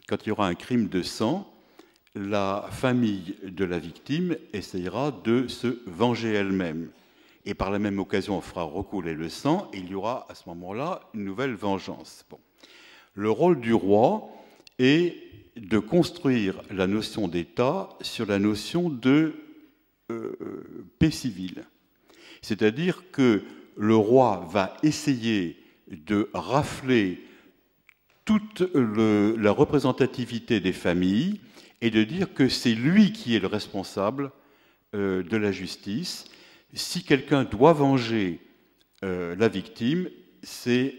Quand 0.08 0.24
il 0.24 0.28
y 0.28 0.32
aura 0.32 0.46
un 0.46 0.54
crime 0.54 0.88
de 0.88 1.02
sang, 1.02 1.52
la 2.14 2.66
famille 2.70 3.36
de 3.42 3.64
la 3.64 3.78
victime 3.78 4.36
essayera 4.52 5.10
de 5.10 5.48
se 5.48 5.78
venger 5.86 6.32
elle-même. 6.32 6.90
Et 7.44 7.54
par 7.54 7.70
la 7.70 7.78
même 7.78 7.98
occasion, 7.98 8.38
on 8.38 8.40
fera 8.40 8.62
recouler 8.62 9.14
le 9.14 9.28
sang, 9.28 9.70
et 9.72 9.78
il 9.78 9.90
y 9.90 9.94
aura 9.94 10.26
à 10.28 10.34
ce 10.34 10.48
moment-là 10.48 11.00
une 11.14 11.24
nouvelle 11.24 11.54
vengeance. 11.54 12.24
Bon. 12.30 12.38
Le 13.14 13.30
rôle 13.30 13.60
du 13.60 13.74
roi 13.74 14.28
est 14.78 15.16
de 15.56 15.78
construire 15.78 16.62
la 16.70 16.86
notion 16.86 17.26
d'État 17.26 17.88
sur 18.00 18.26
la 18.26 18.38
notion 18.38 18.88
de 18.88 19.34
paix 20.98 21.10
civile. 21.10 21.64
C'est-à-dire 22.42 23.10
que 23.12 23.42
le 23.76 23.96
roi 23.96 24.46
va 24.50 24.76
essayer 24.82 25.56
de 25.88 26.28
rafler 26.34 27.24
toute 28.24 28.60
la 28.74 29.50
représentativité 29.50 30.60
des 30.60 30.72
familles 30.72 31.40
et 31.80 31.90
de 31.90 32.04
dire 32.04 32.34
que 32.34 32.48
c'est 32.48 32.74
lui 32.74 33.12
qui 33.12 33.34
est 33.34 33.40
le 33.40 33.46
responsable 33.46 34.30
euh, 34.94 35.22
de 35.22 35.36
la 35.36 35.52
justice. 35.52 36.26
Si 36.74 37.04
quelqu'un 37.04 37.44
doit 37.44 37.72
venger 37.72 38.40
euh, 39.04 39.34
la 39.36 39.48
victime, 39.48 40.10
c'est 40.42 40.96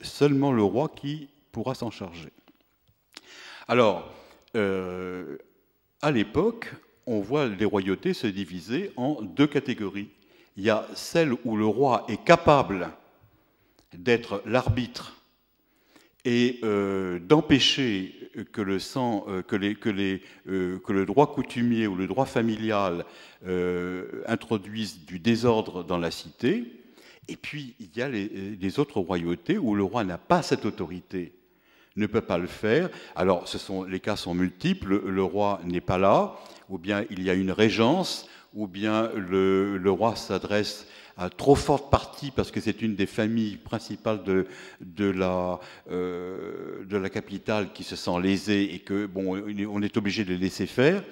seulement 0.00 0.52
le 0.52 0.62
roi 0.62 0.88
qui 0.88 1.28
pourra 1.50 1.74
s'en 1.74 1.90
charger. 1.90 2.30
Alors, 3.68 4.12
euh, 4.56 5.38
à 6.00 6.10
l'époque, 6.10 6.72
on 7.06 7.20
voit 7.20 7.46
les 7.46 7.64
royautés 7.64 8.14
se 8.14 8.26
diviser 8.26 8.92
en 8.96 9.22
deux 9.22 9.46
catégories. 9.46 10.08
Il 10.56 10.64
y 10.64 10.70
a 10.70 10.86
celle 10.94 11.32
où 11.44 11.56
le 11.56 11.66
roi 11.66 12.04
est 12.08 12.22
capable 12.24 12.90
d'être 13.94 14.42
l'arbitre 14.46 15.16
et 16.24 16.60
euh, 16.62 17.18
d'empêcher 17.18 18.14
que 18.52 18.62
le 18.62 18.78
euh, 20.48 21.06
droit 21.06 21.34
coutumier 21.34 21.86
ou 21.86 21.96
le 21.96 22.06
droit 22.06 22.26
familial 22.26 23.04
introduisent 24.26 25.04
du 25.04 25.18
désordre 25.18 25.84
dans 25.84 25.98
la 25.98 26.10
cité. 26.10 26.64
Et 27.28 27.36
puis 27.36 27.74
il 27.80 27.90
y 27.96 28.02
a 28.02 28.08
les 28.08 28.78
autres 28.78 29.00
royautés 29.00 29.58
où 29.58 29.74
le 29.74 29.82
roi 29.82 30.04
n'a 30.04 30.18
pas 30.18 30.42
cette 30.42 30.64
autorité 30.64 31.32
ne 31.96 32.06
peut 32.06 32.20
pas 32.20 32.38
le 32.38 32.46
faire. 32.46 32.88
Alors, 33.16 33.44
les 33.88 34.00
cas 34.00 34.16
sont 34.16 34.34
multiples. 34.34 35.02
Le 35.08 35.22
roi 35.22 35.60
n'est 35.64 35.80
pas 35.80 35.98
là, 35.98 36.34
ou 36.68 36.78
bien 36.78 37.04
il 37.10 37.22
y 37.22 37.30
a 37.30 37.34
une 37.34 37.50
régence, 37.50 38.28
ou 38.54 38.66
bien 38.66 39.10
le, 39.16 39.80
roi 39.90 40.16
s'adresse 40.16 40.86
à 41.16 41.28
trop 41.28 41.54
forte 41.54 41.90
partie 41.90 42.30
parce 42.30 42.50
que 42.50 42.60
c'est 42.60 42.80
une 42.80 42.94
des 42.94 43.06
familles 43.06 43.56
principales 43.56 44.22
de, 44.24 44.46
de, 44.80 45.10
la, 45.10 45.60
euh, 45.90 46.84
de 46.86 46.96
la 46.96 47.10
capitale 47.10 47.72
qui 47.74 47.84
se 47.84 47.96
sent 47.96 48.18
lésée 48.22 48.74
et 48.74 48.78
que 48.78 49.06
bon, 49.06 49.42
on 49.70 49.82
est 49.82 49.96
obligé 49.96 50.24
de 50.24 50.34
laisser 50.34 50.66
faire. 50.66 51.02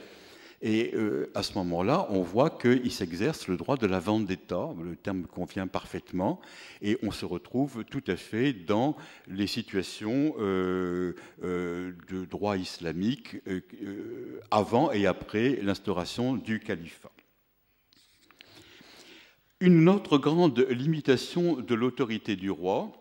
Et 0.63 0.91
euh, 0.95 1.31
à 1.35 1.43
ce 1.43 1.55
moment-là, 1.55 2.07
on 2.11 2.21
voit 2.21 2.51
qu'il 2.51 2.93
s'exerce 2.93 3.49
le 3.49 3.57
droit 3.57 3.79
de 3.79 3.87
la 3.87 3.99
vente 3.99 4.27
d'État, 4.27 4.69
le 4.83 4.95
terme 4.95 5.23
convient 5.23 5.67
parfaitement, 5.67 6.39
et 6.83 6.99
on 7.03 7.11
se 7.11 7.25
retrouve 7.25 7.85
tout 7.85 8.05
à 8.07 8.17
fait 8.17 8.53
dans 8.53 8.95
les 9.27 9.47
situations 9.47 10.35
euh, 10.39 11.15
euh, 11.43 11.93
de 12.11 12.27
droit 12.27 12.59
islamique 12.59 13.37
avant 14.51 14.93
et 14.93 15.07
après 15.07 15.61
l'instauration 15.63 16.35
du 16.35 16.61
califat. 16.61 17.13
Une 19.61 19.89
autre 19.89 20.19
grande 20.19 20.59
limitation 20.69 21.57
de 21.57 21.75
l'autorité 21.75 22.37
du 22.37 22.51
roi, 22.51 22.93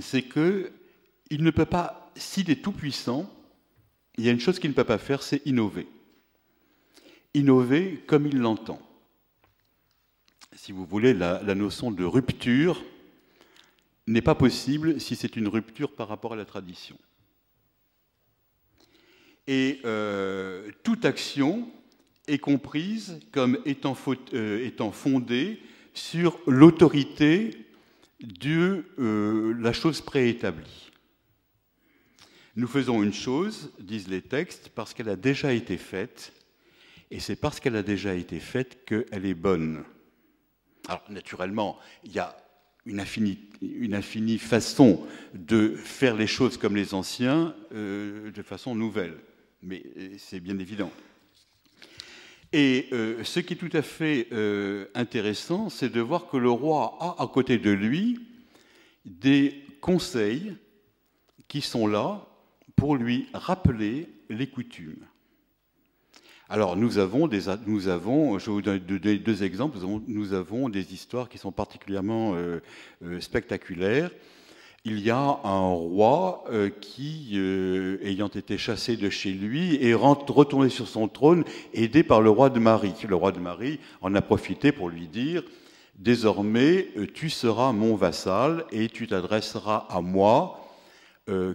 c'est 0.00 0.22
qu'il 0.22 0.70
ne 1.42 1.50
peut 1.50 1.64
pas, 1.64 2.12
s'il 2.14 2.48
est 2.50 2.62
tout 2.62 2.72
puissant, 2.72 3.28
il 4.18 4.24
y 4.24 4.28
a 4.28 4.32
une 4.32 4.40
chose 4.40 4.60
qu'il 4.60 4.70
ne 4.70 4.74
peut 4.74 4.84
pas 4.84 4.98
faire, 4.98 5.22
c'est 5.22 5.44
innover 5.46 5.88
innover 7.34 8.02
comme 8.06 8.26
il 8.26 8.38
l'entend. 8.38 8.80
Si 10.56 10.72
vous 10.72 10.86
voulez, 10.86 11.12
la, 11.12 11.42
notion 11.54 11.90
de 11.90 12.04
rupture 12.04 12.82
n'est 14.06 14.22
pas 14.22 14.34
possible 14.34 15.00
si 15.00 15.16
c'est 15.16 15.36
une 15.36 15.48
rupture 15.48 15.92
par 15.94 16.08
rapport 16.08 16.32
à 16.32 16.36
la 16.36 16.44
tradition. 16.44 16.96
Et 19.46 19.80
euh, 19.84 20.70
toute 20.84 21.04
action 21.04 21.68
est 22.28 22.38
comprise 22.38 23.20
comme 23.32 23.58
étant, 23.66 23.96
euh, 24.32 24.92
fondée 24.92 25.60
sur 25.92 26.38
l'autorité 26.46 27.50
de 28.20 28.84
euh, 28.98 29.54
la 29.58 29.72
chose 29.72 30.00
préétablie. 30.00 30.90
Nous 32.56 32.68
faisons 32.68 33.02
une 33.02 33.12
chose, 33.12 33.72
disent 33.80 34.08
les 34.08 34.22
textes, 34.22 34.70
parce 34.74 34.94
qu'elle 34.94 35.08
a 35.08 35.16
déjà 35.16 35.52
été 35.52 35.76
faite, 35.76 36.32
et 37.10 37.20
c'est 37.20 37.36
parce 37.36 37.60
qu'elle 37.60 37.76
a 37.76 37.82
déjà 37.82 38.14
été 38.14 38.40
faite 38.40 38.84
qu'elle 38.84 39.26
est 39.26 39.34
bonne. 39.34 39.84
Alors, 40.88 41.02
naturellement, 41.08 41.78
il 42.04 42.12
y 42.12 42.18
a 42.18 42.36
une 42.86 43.00
infinie, 43.00 44.38
façon 44.38 45.06
de 45.32 45.74
faire 45.74 46.16
les 46.16 46.26
choses 46.26 46.58
comme 46.58 46.76
les 46.76 46.92
anciens, 46.92 47.54
euh, 47.72 48.30
de 48.30 48.42
façon 48.42 48.74
nouvelle. 48.74 49.16
Mais 49.62 49.82
euh, 49.96 50.14
c'est 50.18 50.40
bien 50.40 50.58
évident. 50.58 50.90
Et 52.52 52.88
euh, 52.92 53.24
ce 53.24 53.40
qui 53.40 53.54
est 53.54 53.56
tout 53.56 53.74
à 53.76 53.82
fait 53.82 54.28
intéressant, 54.94 55.70
c'est 55.70 55.88
de 55.88 56.00
voir 56.00 56.28
que 56.28 56.36
le 56.36 56.50
roi 56.50 56.96
a 57.00 57.22
à 57.22 57.26
côté 57.26 57.58
de 57.58 57.70
lui 57.70 58.20
des 59.04 59.64
conseils 59.80 60.54
qui 61.48 61.60
sont 61.60 61.86
là 61.86 62.26
pour 62.76 62.96
lui 62.96 63.28
rappeler 63.32 64.08
les 64.28 64.46
coutumes. 64.46 65.06
Alors 66.54 66.76
nous 66.76 66.98
avons, 66.98 67.28
je 68.38 68.48
vous 68.48 68.62
donne 68.62 68.78
deux, 68.78 69.42
exemples, 69.42 69.76
nous 70.06 70.34
avons, 70.34 70.68
des 70.68 70.94
histoires 70.94 71.28
qui 71.28 71.36
sont 71.36 71.50
particulièrement 71.50 72.36
euh, 72.36 72.60
euh, 73.04 73.18
spectaculaires. 73.18 74.12
Il 74.84 75.00
y 75.00 75.10
a 75.10 75.40
un 75.42 75.68
roi 75.72 76.44
euh, 76.52 76.70
qui, 76.70 77.36
ayant 78.04 78.28
été 78.28 78.56
chassé 78.56 78.96
de 78.96 79.10
chez 79.10 79.32
lui, 79.32 79.84
est 79.84 79.94
retourné 79.94 80.68
sur 80.68 80.86
son 80.86 81.08
trône, 81.08 81.42
aidé 81.72 82.04
par 82.04 82.20
le 82.20 82.30
roi 82.30 82.50
de 82.50 82.60
Marie. 82.60 82.94
Le 83.08 83.16
roi 83.16 83.32
de 83.32 83.40
Marie 83.40 83.80
en 84.00 84.14
a 84.14 84.22
profité 84.22 84.70
pour 84.70 84.88
lui 84.88 85.08
dire, 85.08 85.42
désormais, 85.98 86.86
tu 87.14 87.30
seras 87.30 87.72
mon 87.72 87.96
vassal 87.96 88.64
et 88.70 88.88
tu 88.88 89.08
t'adresseras 89.08 89.88
à 89.90 90.00
moi 90.00 90.60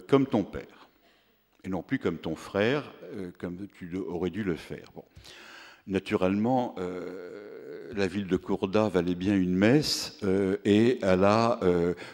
comme 0.08 0.26
ton 0.26 0.44
père 0.44 0.79
et 1.64 1.68
non 1.68 1.82
plus 1.82 1.98
comme 1.98 2.18
ton 2.18 2.36
frère, 2.36 2.92
euh, 3.14 3.30
comme 3.38 3.66
tu 3.74 3.96
aurais 3.96 4.30
dû 4.30 4.44
le 4.44 4.56
faire. 4.56 4.86
Bon. 4.94 5.04
Naturellement, 5.86 6.74
euh, 6.78 7.92
la 7.94 8.06
ville 8.06 8.26
de 8.26 8.36
Courda 8.36 8.88
valait 8.88 9.14
bien 9.14 9.34
une 9.34 9.54
messe 9.54 10.18
euh, 10.22 10.56
et 10.64 10.98
elle 11.02 11.26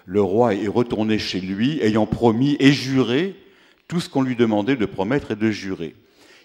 le 0.07 0.23
roi 0.23 0.55
est 0.55 0.69
retourné 0.69 1.19
chez 1.19 1.41
lui 1.41 1.81
ayant 1.83 2.07
promis 2.07 2.57
et 2.61 2.73
juré 2.73 3.37
tout 3.89 4.01
ce 4.01 4.09
qu'on 4.09 4.23
lui 4.23 4.37
demandait 4.37 4.77
de 4.77 4.87
promettre 4.87 5.33
et 5.33 5.37
de 5.37 5.51
jurer. 5.51 5.95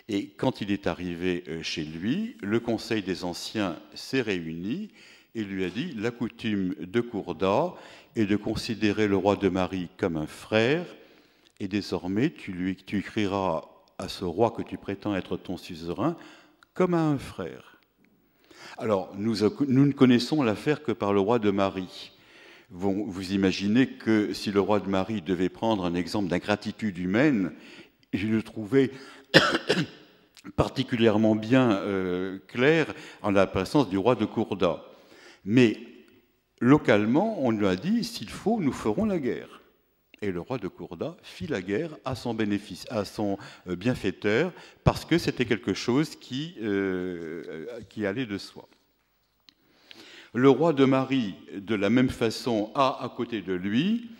Et 0.09 0.27
quand 0.27 0.61
il 0.61 0.71
est 0.71 0.87
arrivé 0.87 1.43
chez 1.61 1.83
lui, 1.83 2.35
le 2.41 2.59
Conseil 2.59 3.01
des 3.01 3.23
Anciens 3.23 3.77
s'est 3.93 4.21
réuni 4.21 4.89
et 5.35 5.43
lui 5.43 5.63
a 5.63 5.69
dit 5.69 5.93
la 5.97 6.11
coutume 6.11 6.75
de 6.79 6.99
Courda 7.01 7.73
est 8.15 8.25
de 8.25 8.35
considérer 8.35 9.07
le 9.07 9.15
roi 9.15 9.37
de 9.37 9.47
Marie 9.47 9.87
comme 9.97 10.17
un 10.17 10.27
frère 10.27 10.85
et 11.61 11.67
désormais 11.67 12.31
tu, 12.31 12.51
lui, 12.51 12.75
tu 12.75 12.97
écriras 12.97 13.65
à 13.99 14.09
ce 14.09 14.25
roi 14.25 14.49
que 14.49 14.63
tu 14.63 14.77
prétends 14.77 15.15
être 15.15 15.37
ton 15.37 15.57
suzerain 15.57 16.17
comme 16.73 16.95
à 16.95 17.03
un 17.03 17.19
frère. 17.19 17.79
Alors, 18.79 19.13
nous, 19.15 19.35
ne 19.67 19.91
connaissons 19.91 20.41
l'affaire 20.41 20.81
que 20.81 20.91
par 20.91 21.13
le 21.13 21.19
roi 21.19 21.37
de 21.37 21.51
Marie. 21.51 22.13
Vous, 22.71 23.05
vous, 23.05 23.33
imaginez 23.33 23.85
que 23.85 24.33
si 24.33 24.51
le 24.51 24.59
roi 24.59 24.79
de 24.79 24.89
Marie 24.89 25.21
devait 25.21 25.49
prendre 25.49 25.85
un 25.85 25.93
exemple 25.93 26.29
d'ingratitude 26.29 26.97
humaine, 26.97 27.53
je 28.11 28.25
le 28.25 28.41
trouvais 28.41 28.89
particulièrement 30.55 31.35
bien 31.35 31.73
euh, 31.73 32.39
clair 32.47 32.91
en 33.21 33.29
la 33.29 33.45
présence 33.45 33.87
du 33.87 33.99
roi 33.99 34.15
de 34.15 34.25
Courda. 34.25 34.83
Mais 35.45 35.77
localement, 36.59 37.37
on 37.45 37.51
lui 37.51 37.67
a 37.67 37.75
dit, 37.75 38.03
s'il 38.03 38.29
faut, 38.29 38.59
nous 38.59 38.73
ferons 38.73 39.05
la 39.05 39.19
guerre. 39.19 39.60
Et 40.23 40.31
le 40.31 40.39
roi 40.39 40.59
de 40.59 40.67
Courda 40.67 41.17
fit 41.23 41.47
la 41.47 41.63
guerre 41.63 41.97
à 42.05 42.13
son 42.13 42.35
bénéfice, 42.35 42.85
à 42.91 43.05
son 43.05 43.39
euh, 43.67 43.75
bienfaiteur, 43.75 44.53
parce 44.83 45.03
que 45.03 45.17
c'était 45.17 45.45
quelque 45.45 45.73
chose 45.73 46.15
qui, 46.15 46.57
euh, 46.61 47.65
qui 47.89 48.05
allait 48.05 48.27
de 48.27 48.37
soi. 48.37 48.69
Le 50.35 50.47
roi 50.47 50.73
de 50.73 50.85
Marie, 50.85 51.33
de 51.55 51.73
la 51.73 51.89
même 51.89 52.09
façon, 52.09 52.69
a 52.75 53.03
à 53.03 53.09
côté 53.09 53.41
de 53.41 53.53
lui 53.53 54.11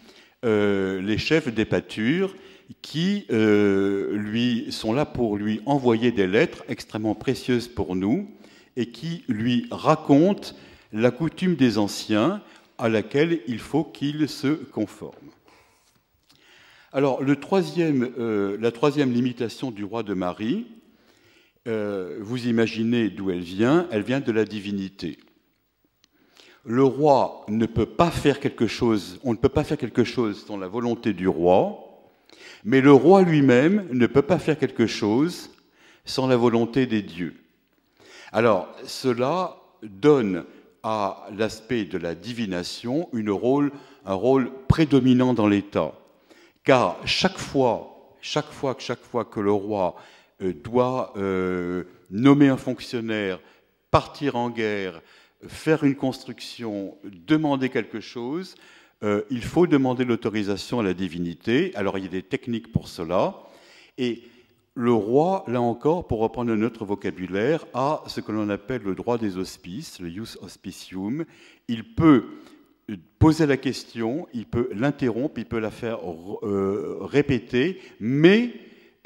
euh, 0.43 0.99
les 1.01 1.19
chefs 1.19 1.53
des 1.53 1.65
pâtures 1.65 2.33
qui 2.81 3.27
lui 3.29 4.71
sont 4.71 4.93
là 4.93 5.05
pour 5.05 5.37
lui 5.37 5.61
envoyer 5.65 6.11
des 6.11 6.25
lettres 6.25 6.63
extrêmement 6.67 7.15
précieuses 7.15 7.67
pour 7.67 7.95
nous 7.97 8.31
et 8.75 8.87
qui 8.87 9.23
lui 9.27 9.67
racontent 9.69 10.53
la 10.93 11.11
coutume 11.11 11.55
des 11.55 11.77
anciens 11.77 12.41
à 12.77 12.87
laquelle 12.89 13.41
il 13.45 13.59
faut 13.59 13.83
qu'il 13.83 14.27
se 14.29 14.47
conforme. 14.47 15.31
Alors, 16.93 17.21
euh, 17.21 18.57
la 18.59 18.71
troisième 18.71 19.13
limitation 19.13 19.71
du 19.71 19.83
roi 19.83 20.03
de 20.03 20.13
Marie, 20.13 20.67
vous 21.65 22.47
imaginez 22.47 23.09
d'où 23.09 23.29
elle 23.29 23.41
vient, 23.41 23.87
elle 23.91 24.01
vient 24.01 24.19
de 24.19 24.31
la 24.31 24.45
divinité 24.45 25.19
le 26.63 26.83
roi 26.83 27.45
ne 27.47 27.65
peut 27.65 27.85
pas 27.85 28.11
faire 28.11 28.39
quelque 28.39 28.67
chose, 28.67 29.19
on 29.23 29.31
ne 29.31 29.37
peut 29.37 29.49
pas 29.49 29.63
faire 29.63 29.77
quelque 29.77 30.03
chose 30.03 30.45
sans 30.45 30.57
la 30.57 30.67
volonté 30.67 31.13
du 31.13 31.27
roi, 31.27 31.87
mais 32.63 32.81
le 32.81 32.93
roi 32.93 33.23
lui-même 33.23 33.87
ne 33.91 34.07
peut 34.07 34.21
pas 34.21 34.39
faire 34.39 34.57
quelque 34.57 34.85
chose 34.85 35.49
sans 36.05 36.27
la 36.27 36.37
volonté 36.37 36.85
des 36.85 37.01
dieux. 37.01 37.35
Alors, 38.31 38.69
cela 38.85 39.57
donne 39.83 40.45
à 40.83 41.27
l'aspect 41.35 41.85
de 41.85 41.97
la 41.97 42.15
divination 42.15 43.09
un 43.13 44.13
rôle 44.13 44.51
prédominant 44.67 45.33
dans 45.33 45.47
l'État. 45.47 45.93
Car 46.63 46.97
chaque 47.05 47.37
fois, 47.37 48.15
chaque 48.21 48.51
fois, 48.51 48.75
que 49.25 49.39
le 49.39 49.51
roi 49.51 49.95
euh, 50.41 50.53
doit 50.53 51.13
euh, 51.17 51.83
nommer 52.09 52.49
un 52.49 52.57
fonctionnaire, 52.57 53.39
partir 53.89 54.35
en 54.35 54.49
guerre, 54.49 55.01
faire 55.47 55.83
une 55.83 55.95
construction, 55.95 56.97
demander 57.03 57.69
quelque 57.69 57.99
chose, 57.99 58.55
euh, 59.03 59.23
il 59.31 59.43
faut 59.43 59.65
demander 59.65 60.05
l'autorisation 60.05 60.79
à 60.79 60.83
la 60.83 60.93
divinité. 60.93 61.71
Alors 61.75 61.97
il 61.97 62.03
y 62.03 62.07
a 62.07 62.11
des 62.11 62.23
techniques 62.23 62.71
pour 62.71 62.87
cela. 62.87 63.35
Et 63.97 64.23
le 64.75 64.93
roi, 64.93 65.43
là 65.47 65.59
encore, 65.59 66.07
pour 66.07 66.19
reprendre 66.19 66.53
notre 66.55 66.85
vocabulaire, 66.85 67.65
a 67.73 68.03
ce 68.07 68.21
que 68.21 68.31
l'on 68.31 68.49
appelle 68.49 68.83
le 68.83 68.95
droit 68.95 69.17
des 69.17 69.37
auspices, 69.37 69.99
le 69.99 70.09
jus 70.09 70.37
auspicium. 70.41 71.25
Il 71.67 71.95
peut 71.95 72.25
poser 73.19 73.45
la 73.45 73.57
question, 73.57 74.27
il 74.33 74.45
peut 74.45 74.69
l'interrompre, 74.73 75.37
il 75.37 75.45
peut 75.45 75.59
la 75.59 75.71
faire 75.71 75.99
euh, 76.43 76.97
répéter, 77.01 77.79
mais 77.99 78.53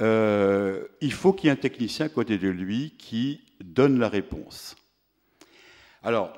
euh, 0.02 0.86
il 1.02 1.14
faut 1.14 1.34
qu'il 1.34 1.48
y 1.48 1.50
ait 1.50 1.54
un 1.54 1.58
technicien 1.58 2.08
à 2.08 2.10
côté 2.10 2.38
de 2.38 2.50
lui 2.50 2.94
qui 2.98 3.42
donne 3.64 4.00
la 4.00 4.10
réponse. 4.10 4.76
Alors, 6.04 6.34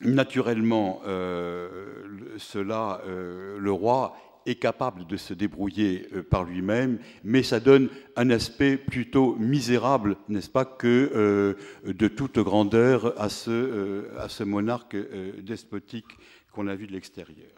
naturellement, 0.00 1.02
euh, 1.06 2.36
cela, 2.38 3.02
le 3.06 3.72
roi 3.72 4.16
est 4.46 4.56
capable 4.56 5.06
de 5.06 5.16
se 5.16 5.32
débrouiller 5.32 6.06
par 6.30 6.44
lui-même, 6.44 6.98
mais 7.22 7.42
ça 7.42 7.60
donne 7.60 7.88
un 8.16 8.28
aspect 8.30 8.76
plutôt 8.76 9.36
misérable, 9.36 10.16
n'est-ce 10.28 10.50
pas, 10.50 10.64
que 10.64 11.56
de 11.86 12.08
toute 12.08 12.38
grandeur 12.38 13.18
à 13.20 13.28
ce, 13.30 14.04
à 14.18 14.28
ce 14.28 14.44
monarque 14.44 14.96
despotique 15.42 16.18
qu'on 16.54 16.68
a 16.68 16.74
vu 16.74 16.86
de 16.86 16.92
l'extérieur. 16.92 17.50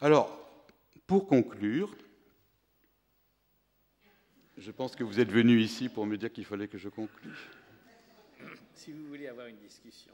Alors, 0.00 0.38
pour 1.06 1.26
conclure, 1.26 1.94
je 4.56 4.70
pense 4.70 4.94
que 4.94 5.04
vous 5.04 5.20
êtes 5.20 5.30
venu 5.30 5.60
ici 5.60 5.88
pour 5.88 6.06
me 6.06 6.16
dire 6.16 6.32
qu'il 6.32 6.44
fallait 6.44 6.68
que 6.68 6.78
je 6.78 6.88
conclue. 6.88 7.36
Si 8.74 8.92
vous 8.92 9.06
voulez 9.08 9.26
avoir 9.26 9.48
une 9.48 9.56
discussion. 9.56 10.12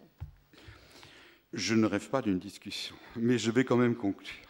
Je 1.53 1.75
ne 1.75 1.87
rêve 1.87 2.09
pas 2.09 2.23
d'une 2.23 2.39
discussion, 2.39 2.97
mais 3.17 3.37
je 3.37 3.51
vais 3.51 3.65
quand 3.65 3.77
même 3.77 3.95
conclure. 3.95 4.49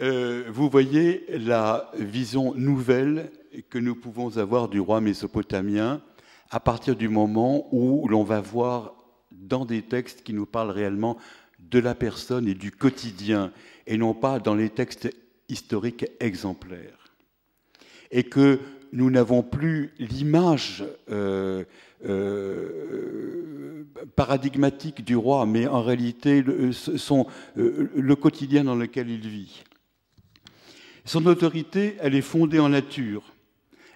Euh, 0.00 0.44
vous 0.48 0.70
voyez 0.70 1.26
la 1.28 1.90
vision 1.94 2.54
nouvelle 2.54 3.30
que 3.68 3.78
nous 3.78 3.94
pouvons 3.94 4.38
avoir 4.38 4.68
du 4.68 4.80
roi 4.80 5.02
mésopotamien 5.02 6.02
à 6.50 6.60
partir 6.60 6.96
du 6.96 7.08
moment 7.08 7.68
où 7.72 8.08
l'on 8.08 8.24
va 8.24 8.40
voir 8.40 8.99
dans 9.40 9.64
des 9.64 9.82
textes 9.82 10.22
qui 10.22 10.32
nous 10.32 10.46
parlent 10.46 10.70
réellement 10.70 11.16
de 11.58 11.78
la 11.78 11.94
personne 11.94 12.48
et 12.48 12.54
du 12.54 12.70
quotidien, 12.70 13.52
et 13.86 13.96
non 13.96 14.14
pas 14.14 14.38
dans 14.38 14.54
les 14.54 14.70
textes 14.70 15.10
historiques 15.48 16.06
exemplaires. 16.20 17.12
Et 18.10 18.24
que 18.24 18.60
nous 18.92 19.10
n'avons 19.10 19.42
plus 19.42 19.92
l'image 19.98 20.84
euh, 21.10 21.64
euh, 22.04 23.84
paradigmatique 24.16 25.04
du 25.04 25.16
roi, 25.16 25.46
mais 25.46 25.66
en 25.66 25.82
réalité 25.82 26.42
le, 26.42 26.70
euh, 27.56 27.90
le 27.94 28.16
quotidien 28.16 28.64
dans 28.64 28.74
lequel 28.74 29.10
il 29.10 29.28
vit. 29.28 29.62
Son 31.04 31.26
autorité, 31.26 31.96
elle 32.00 32.14
est 32.14 32.20
fondée 32.20 32.58
en 32.58 32.70
nature. 32.70 33.32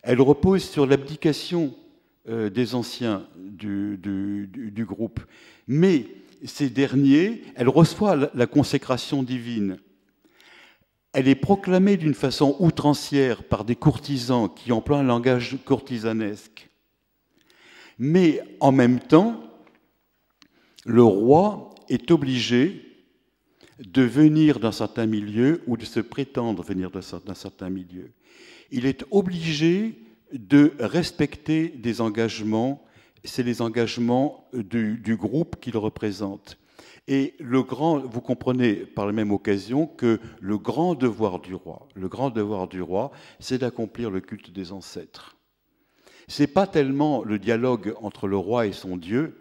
Elle 0.02 0.20
repose 0.20 0.64
sur 0.64 0.86
l'abdication 0.86 1.74
des 2.26 2.74
anciens 2.74 3.26
du, 3.36 3.98
du, 3.98 4.48
du, 4.50 4.84
groupe. 4.86 5.20
Mais 5.66 6.06
ces 6.44 6.70
derniers, 6.70 7.42
elle 7.54 7.68
reçoit 7.68 8.30
la 8.34 8.46
consécration 8.46 9.22
divine 9.22 9.78
elle 11.14 11.28
est 11.28 11.36
proclamée 11.36 11.96
d'une 11.96 12.12
façon 12.12 12.56
outrancière 12.58 13.44
par 13.44 13.64
des 13.64 13.76
courtisans 13.76 14.52
qui 14.52 14.72
emploient 14.72 14.98
un 14.98 15.04
langage 15.04 15.56
courtisanesque. 15.64 16.68
Mais 18.00 18.42
en 18.58 18.72
même 18.72 18.98
temps, 18.98 19.40
le 20.84 21.04
roi 21.04 21.72
est 21.88 22.10
obligé 22.10 22.82
de 23.78 24.02
venir 24.02 24.58
d'un 24.58 24.72
certain 24.72 25.06
milieu 25.06 25.62
ou 25.68 25.76
de 25.76 25.84
se 25.84 26.00
prétendre 26.00 26.64
venir 26.64 26.90
d'un 26.90 27.34
certain 27.34 27.70
milieu. 27.70 28.10
Il 28.72 28.84
est 28.84 29.04
obligé 29.12 29.96
de 30.34 30.72
respecter 30.80 31.68
des 31.68 32.00
engagements, 32.00 32.84
c'est 33.24 33.42
les 33.42 33.62
engagements 33.62 34.48
du, 34.52 35.16
groupe 35.16 35.56
qu'il 35.60 35.78
représente. 35.78 36.58
Et 37.06 37.34
le 37.38 37.62
grand, 37.62 37.98
vous 37.98 38.20
comprenez 38.20 38.74
par 38.74 39.06
la 39.06 39.12
même 39.12 39.30
occasion 39.30 39.86
que 39.86 40.20
le 40.40 40.58
grand 40.58 40.94
devoir 40.94 41.38
du 41.38 41.54
roi, 41.54 41.88
le 41.94 42.08
grand 42.08 42.30
devoir 42.30 42.66
du 42.66 42.82
roi, 42.82 43.12
c'est 43.38 43.58
d'accomplir 43.58 44.10
le 44.10 44.20
culte 44.20 44.50
des 44.50 44.72
ancêtres. 44.72 45.36
C'est 46.26 46.46
pas 46.46 46.66
tellement 46.66 47.22
le 47.22 47.38
dialogue 47.38 47.94
entre 48.00 48.26
le 48.26 48.36
roi 48.36 48.66
et 48.66 48.72
son 48.72 48.96
Dieu 48.96 49.40